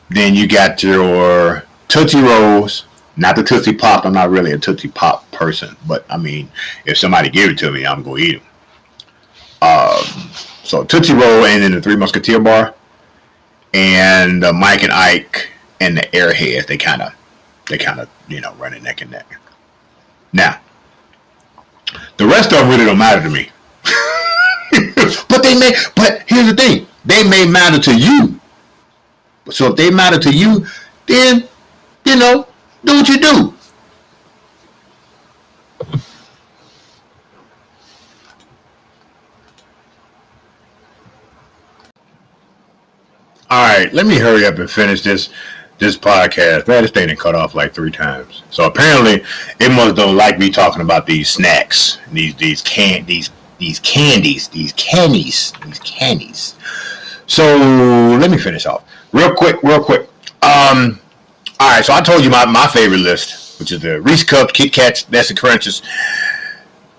then 0.10 0.36
you 0.36 0.48
got 0.48 0.84
your 0.84 1.64
Tootsie 1.88 2.22
Rolls, 2.22 2.86
not 3.18 3.36
the 3.36 3.44
Tootsie 3.44 3.74
Pop. 3.74 4.06
I'm 4.06 4.14
not 4.14 4.30
really 4.30 4.52
a 4.52 4.58
Tootsie 4.58 4.90
Pop 4.90 5.30
person, 5.32 5.76
but 5.88 6.06
I 6.10 6.18
mean, 6.18 6.50
if 6.86 6.98
somebody 6.98 7.30
give 7.30 7.52
it 7.52 7.58
to 7.60 7.72
me, 7.72 7.86
I'm 7.86 8.04
gonna 8.04 8.18
eat 8.18 8.42
them. 8.42 8.48
Um, 9.62 10.32
so 10.64 10.84
Tootsie 10.84 11.14
Roll 11.14 11.46
and 11.46 11.62
then 11.64 11.72
the 11.72 11.82
Three 11.82 11.96
Musketeer 11.96 12.40
bar, 12.40 12.74
and 13.74 14.44
uh, 14.44 14.54
Mike 14.54 14.84
and 14.84 14.92
Ike 14.92 15.50
and 15.80 15.98
the 15.98 16.02
airheads, 16.02 16.68
they 16.68 16.78
kind 16.78 17.02
of, 17.02 17.14
they 17.68 17.78
kind 17.78 18.00
of, 18.00 18.10
you 18.28 18.42
know, 18.42 18.54
running 18.54 18.84
neck 18.84 19.02
and 19.02 19.12
neck. 19.12 19.38
Now, 20.34 20.60
the 22.18 22.26
rest 22.26 22.52
of 22.52 22.60
them 22.60 22.70
really 22.70 22.86
don't 22.86 22.98
matter 22.98 23.22
to 23.22 23.30
me. 23.30 23.50
but 25.30 25.44
they 25.44 25.58
may, 25.60 25.74
but 25.96 26.24
here's 26.28 26.48
the 26.48 26.56
thing, 26.56 26.88
they 27.06 27.24
may 27.24 27.46
matter 27.46 27.80
to 27.80 27.98
you. 27.98 28.40
So 29.50 29.68
if 29.68 29.76
they 29.76 29.92
matter 29.92 30.20
to 30.20 30.32
you, 30.32 30.66
then, 31.08 31.48
you 32.06 32.16
know, 32.16 32.48
do 32.84 32.94
what 32.96 33.10
you 33.10 33.20
do. 33.20 33.54
All 43.50 43.68
right, 43.68 43.94
let 43.94 44.06
me 44.06 44.18
hurry 44.18 44.46
up 44.46 44.58
and 44.60 44.70
finish 44.70 45.02
this 45.02 45.30
this 45.78 45.98
podcast, 45.98 46.68
man, 46.68 46.84
this 46.84 46.92
thing 46.92 47.14
cut 47.16 47.34
off 47.34 47.56
like 47.56 47.74
three 47.74 47.92
times. 47.92 48.44
So 48.52 48.66
apparently, 48.66 49.26
it 49.60 49.72
must 49.72 49.96
don't 49.96 50.16
like 50.16 50.38
me 50.38 50.52
talking 50.52 50.82
about 50.82 51.06
these 51.06 51.30
snacks, 51.30 51.98
these 52.14 52.36
these 52.36 52.62
can 52.62 53.06
these 53.06 53.30
these 53.58 53.80
candies, 53.80 54.48
these 54.48 54.74
candies, 54.74 55.54
these 55.66 55.80
candies. 55.80 56.56
So 57.28 57.44
let 58.20 58.32
me 58.32 58.38
finish 58.38 58.66
off 58.66 58.86
real 59.12 59.34
quick, 59.34 59.62
real 59.64 59.84
quick. 59.84 60.10
Um, 60.44 61.00
all 61.62 61.70
right, 61.70 61.86
so 61.86 61.94
I 61.94 62.02
told 62.02 62.24
you 62.24 62.32
my, 62.32 62.44
my 62.46 62.66
favorite 62.66 63.02
list, 63.02 63.60
which 63.60 63.72
is 63.72 63.82
the 63.82 64.02
Reese 64.02 64.24
Cups, 64.24 64.52
Kit 64.52 64.74
Kats, 64.74 65.08
Nestle 65.12 65.36
Crunches, 65.36 65.84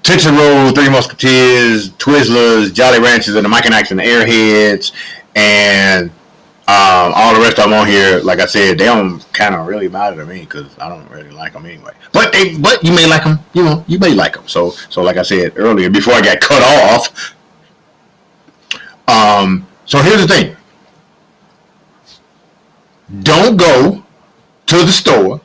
Tootsie 0.05 0.31
Roll, 0.31 0.71
Three 0.71 0.89
Musketeers, 0.89 1.91
Twizzlers, 1.95 2.73
Jolly 2.73 3.01
Ranchers, 3.01 3.35
and 3.35 3.45
the 3.45 3.49
Mike 3.49 3.65
and 3.65 3.75
Ike's 3.75 3.91
and 3.91 3.99
the 3.99 4.05
Airheads, 4.05 4.93
and 5.35 6.11
um, 6.69 7.13
all 7.17 7.35
the 7.35 7.41
rest 7.41 7.57
them 7.57 7.73
on 7.73 7.89
here, 7.89 8.21
like 8.21 8.39
I 8.39 8.47
said, 8.47 8.79
they 8.79 8.85
don't 8.85 9.21
kind 9.33 9.57
of 9.57 9.67
really 9.67 9.89
matter 9.89 10.15
to 10.15 10.27
me 10.27 10.43
because 10.43 10.79
I 10.79 10.89
don't 10.89 11.11
really 11.11 11.31
like 11.31 11.55
them 11.55 11.67
anyway. 11.67 11.95
But 12.13 12.33
they, 12.33 12.57
but 12.57 12.85
you 12.85 12.93
may 12.93 13.09
like 13.09 13.25
them, 13.25 13.41
you 13.55 13.65
know, 13.65 13.85
you 13.89 13.99
may 13.99 14.15
like 14.15 14.35
them. 14.35 14.47
So, 14.47 14.71
so 14.71 15.03
like 15.03 15.17
I 15.17 15.23
said 15.23 15.55
earlier, 15.57 15.91
before 15.91 16.15
I 16.15 16.21
got 16.21 16.41
cut 16.41 16.63
off. 16.63 17.35
Um, 19.09 19.67
so 19.87 19.99
here's 19.99 20.25
the 20.25 20.29
thing: 20.29 20.57
don't 23.25 23.57
go 23.57 24.02
to 24.73 24.85
the 24.87 24.93
store 24.93 25.41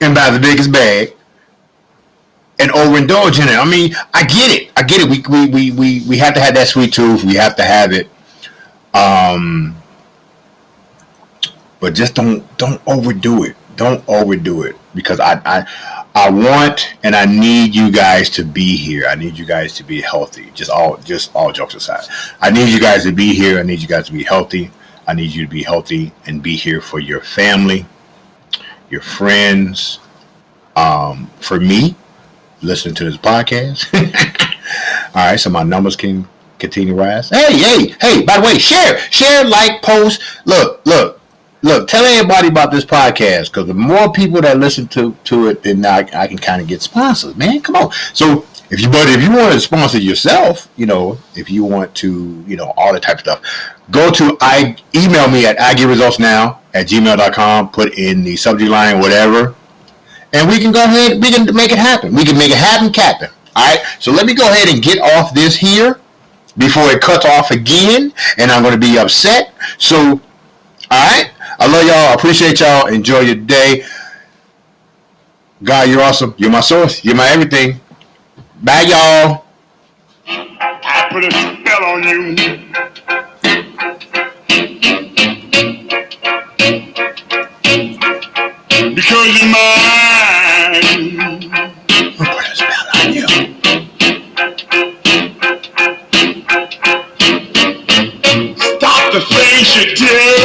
and 0.00 0.14
buy 0.14 0.30
the 0.30 0.40
biggest 0.40 0.72
bag 0.72 1.14
and 2.58 2.70
overindulge 2.72 3.40
in 3.40 3.48
it. 3.48 3.58
I 3.58 3.64
mean, 3.64 3.94
I 4.12 4.24
get 4.24 4.50
it. 4.50 4.70
I 4.76 4.82
get 4.82 5.00
it. 5.00 5.08
We 5.08 5.22
we 5.28 5.48
we 5.48 5.70
we, 5.70 6.08
we 6.08 6.18
have 6.18 6.34
to 6.34 6.40
have 6.40 6.54
that 6.54 6.68
sweet 6.68 6.92
tooth. 6.92 7.24
We 7.24 7.34
have 7.34 7.56
to 7.56 7.62
have 7.62 7.92
it. 7.92 8.08
Um 8.92 9.76
but 11.80 11.94
just 11.94 12.14
don't 12.14 12.44
don't 12.58 12.80
overdo 12.86 13.44
it. 13.44 13.56
Don't 13.76 14.04
overdo 14.08 14.62
it 14.64 14.76
because 14.94 15.20
I 15.20 15.40
I 15.44 16.04
I 16.14 16.30
want 16.30 16.94
and 17.02 17.14
I 17.14 17.24
need 17.24 17.74
you 17.74 17.90
guys 17.90 18.28
to 18.30 18.44
be 18.44 18.76
here. 18.76 19.06
I 19.06 19.14
need 19.14 19.38
you 19.38 19.46
guys 19.46 19.74
to 19.76 19.84
be 19.84 20.00
healthy. 20.00 20.50
Just 20.54 20.70
all 20.70 20.96
just 20.98 21.34
all 21.34 21.52
jokes 21.52 21.74
aside. 21.74 22.04
I 22.40 22.50
need 22.50 22.68
you 22.68 22.80
guys 22.80 23.04
to 23.04 23.12
be 23.12 23.32
here. 23.32 23.58
I 23.58 23.62
need 23.62 23.80
you 23.80 23.88
guys 23.88 24.06
to 24.06 24.12
be 24.12 24.24
healthy. 24.24 24.70
I 25.06 25.14
need 25.14 25.32
you 25.34 25.44
to 25.44 25.50
be 25.50 25.62
healthy 25.62 26.12
and 26.26 26.42
be 26.42 26.56
here 26.56 26.80
for 26.80 27.00
your 27.00 27.20
family, 27.20 27.86
your 28.90 29.00
friends, 29.00 30.00
um, 30.76 31.30
for 31.40 31.58
me, 31.58 31.94
listening 32.62 32.94
to 32.96 33.04
this 33.04 33.16
podcast. 33.16 33.86
all 35.14 35.30
right, 35.30 35.36
so 35.36 35.48
my 35.48 35.62
numbers 35.62 35.96
can 35.96 36.28
continue 36.58 36.94
rise. 36.94 37.30
Hey, 37.30 37.56
hey, 37.56 37.94
hey, 38.00 38.24
by 38.24 38.38
the 38.38 38.42
way, 38.42 38.58
share, 38.58 38.98
share, 39.10 39.44
like, 39.44 39.82
post. 39.82 40.20
Look, 40.44 40.84
look, 40.84 41.20
look, 41.62 41.88
tell 41.88 42.04
everybody 42.04 42.48
about 42.48 42.70
this 42.70 42.84
podcast 42.84 43.46
because 43.46 43.66
the 43.66 43.74
more 43.74 44.12
people 44.12 44.40
that 44.42 44.58
listen 44.58 44.88
to 44.88 45.16
to 45.24 45.48
it, 45.48 45.62
then 45.62 45.84
I, 45.86 46.08
I 46.14 46.26
can 46.26 46.38
kind 46.38 46.60
of 46.60 46.68
get 46.68 46.82
sponsors. 46.82 47.36
Man, 47.36 47.60
come 47.60 47.76
on. 47.76 47.92
So 48.12 48.44
if 48.70 48.80
you 48.80 48.88
but 48.88 49.08
if 49.08 49.22
you 49.22 49.30
want 49.30 49.52
to 49.52 49.60
sponsor 49.60 49.98
yourself, 49.98 50.68
you 50.76 50.86
know, 50.86 51.18
if 51.34 51.50
you 51.50 51.64
want 51.64 51.94
to, 51.96 52.44
you 52.46 52.56
know, 52.56 52.72
all 52.76 52.92
that 52.92 53.02
type 53.02 53.16
of 53.16 53.20
stuff, 53.20 53.42
go 53.90 54.10
to 54.10 54.36
I 54.40 54.76
email 54.94 55.28
me 55.28 55.46
at 55.46 55.60
I 55.60 55.74
get 55.74 55.86
results 55.86 56.18
now 56.18 56.60
at 56.72 56.86
gmail.com, 56.86 57.70
put 57.70 57.98
in 57.98 58.22
the 58.22 58.36
subject 58.36 58.70
line, 58.70 59.00
whatever, 59.00 59.56
and 60.32 60.48
we 60.48 60.58
can 60.60 60.72
go 60.72 60.84
ahead, 60.84 61.20
we 61.20 61.30
can 61.30 61.52
make 61.54 61.72
it 61.72 61.78
happen. 61.78 62.14
We 62.14 62.24
can 62.24 62.36
make 62.36 62.50
it 62.50 62.58
happen, 62.58 62.92
Captain. 62.92 63.30
All 63.56 63.66
right. 63.66 63.84
So 63.98 64.12
let 64.12 64.26
me 64.26 64.34
go 64.34 64.48
ahead 64.48 64.68
and 64.68 64.82
get 64.82 65.00
off 65.00 65.34
this 65.34 65.56
here 65.56 66.00
before 66.56 66.84
it 66.84 67.00
cuts 67.00 67.26
off 67.26 67.50
again, 67.50 68.12
and 68.38 68.50
I'm 68.50 68.62
going 68.62 68.78
to 68.78 68.80
be 68.80 68.98
upset. 68.98 69.54
So, 69.78 69.98
all 69.98 70.18
right. 70.90 71.30
I 71.58 71.66
love 71.66 71.84
y'all. 71.84 71.94
I 71.94 72.14
appreciate 72.14 72.60
y'all. 72.60 72.86
Enjoy 72.86 73.20
your 73.20 73.34
day. 73.34 73.84
God, 75.62 75.88
you're 75.88 76.00
awesome. 76.00 76.34
You're 76.38 76.50
my 76.50 76.60
source. 76.60 77.04
You're 77.04 77.16
my 77.16 77.28
everything. 77.28 77.80
Bye, 78.62 78.82
y'all. 78.82 79.46
I 80.26 81.08
put 81.10 81.24
a 81.24 81.30
spell 81.30 81.84
on 81.86 82.02
you. 82.02 82.36
Because 88.94 89.40
you're 89.40 89.48
mine. 89.48 90.74
I 92.04 92.18
put 92.18 92.28
a 92.28 92.54
spell 92.54 92.86
on 93.00 93.08
you. 93.14 93.28
Stop 98.58 99.12
the 99.14 99.20
things 99.22 99.68
you 99.76 99.84
do. 99.96 100.39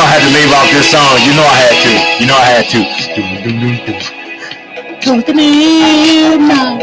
I 0.00 0.06
had 0.06 0.22
to 0.24 0.30
leave 0.32 0.52
out 0.56 0.64
this 0.72 0.88
song. 0.90 1.20
You 1.20 1.34
know 1.36 1.44
I 1.44 1.60
had 1.60 1.76
to. 1.84 1.92
You 2.20 2.26
know 2.26 2.36
I 2.36 2.48
had 2.56 2.64
to. 2.72 2.80
Go 5.04 5.20
to 5.20 5.32
midnight. 5.34 6.80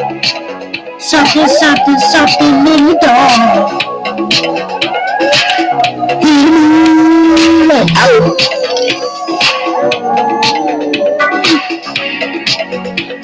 Something, 1.01 1.47
something, 1.47 1.99
something 2.11 2.67
in 2.67 2.85
the 2.85 2.95
dark. 3.01 3.71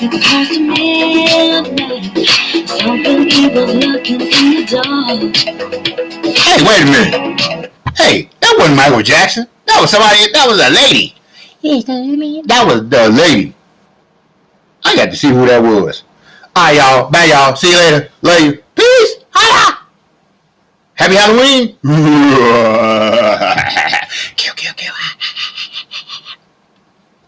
It's 0.02 0.18
past 0.26 0.58
midnight. 0.60 2.04
Something 2.68 3.20
lurking 3.80 4.22
in 4.22 4.48
the 4.56 4.64
dark. 4.72 5.36
Hey, 6.36 6.58
wait 6.66 6.82
a 6.82 6.86
minute. 6.86 7.63
Hey, 8.04 8.28
that 8.42 8.56
wasn't 8.60 8.76
Michael 8.76 9.02
Jackson. 9.02 9.48
That 9.66 9.80
was 9.80 9.90
somebody. 9.92 10.30
That 10.34 10.46
was 10.46 10.60
a 10.60 10.70
lady. 10.70 11.16
That 12.48 12.66
was 12.68 12.90
the 12.90 13.08
lady. 13.10 13.56
I 14.84 14.96
got 14.98 15.06
to 15.06 15.16
see 15.16 15.30
who 15.30 15.46
that 15.48 15.64
was. 15.64 16.04
All 16.54 16.66
right, 16.66 16.76
y'all. 16.76 17.10
Bye, 17.10 17.30
y'all. 17.32 17.56
See 17.56 17.72
you 17.72 17.78
later. 17.78 18.10
Love 18.22 18.42
you. 18.42 18.62
Peace. 18.76 19.16
Holla. 19.32 19.88
Happy 20.96 21.16
Halloween. 21.16 21.78
kill, 24.36 24.54
kill, 24.56 24.74
kill. 24.74 24.94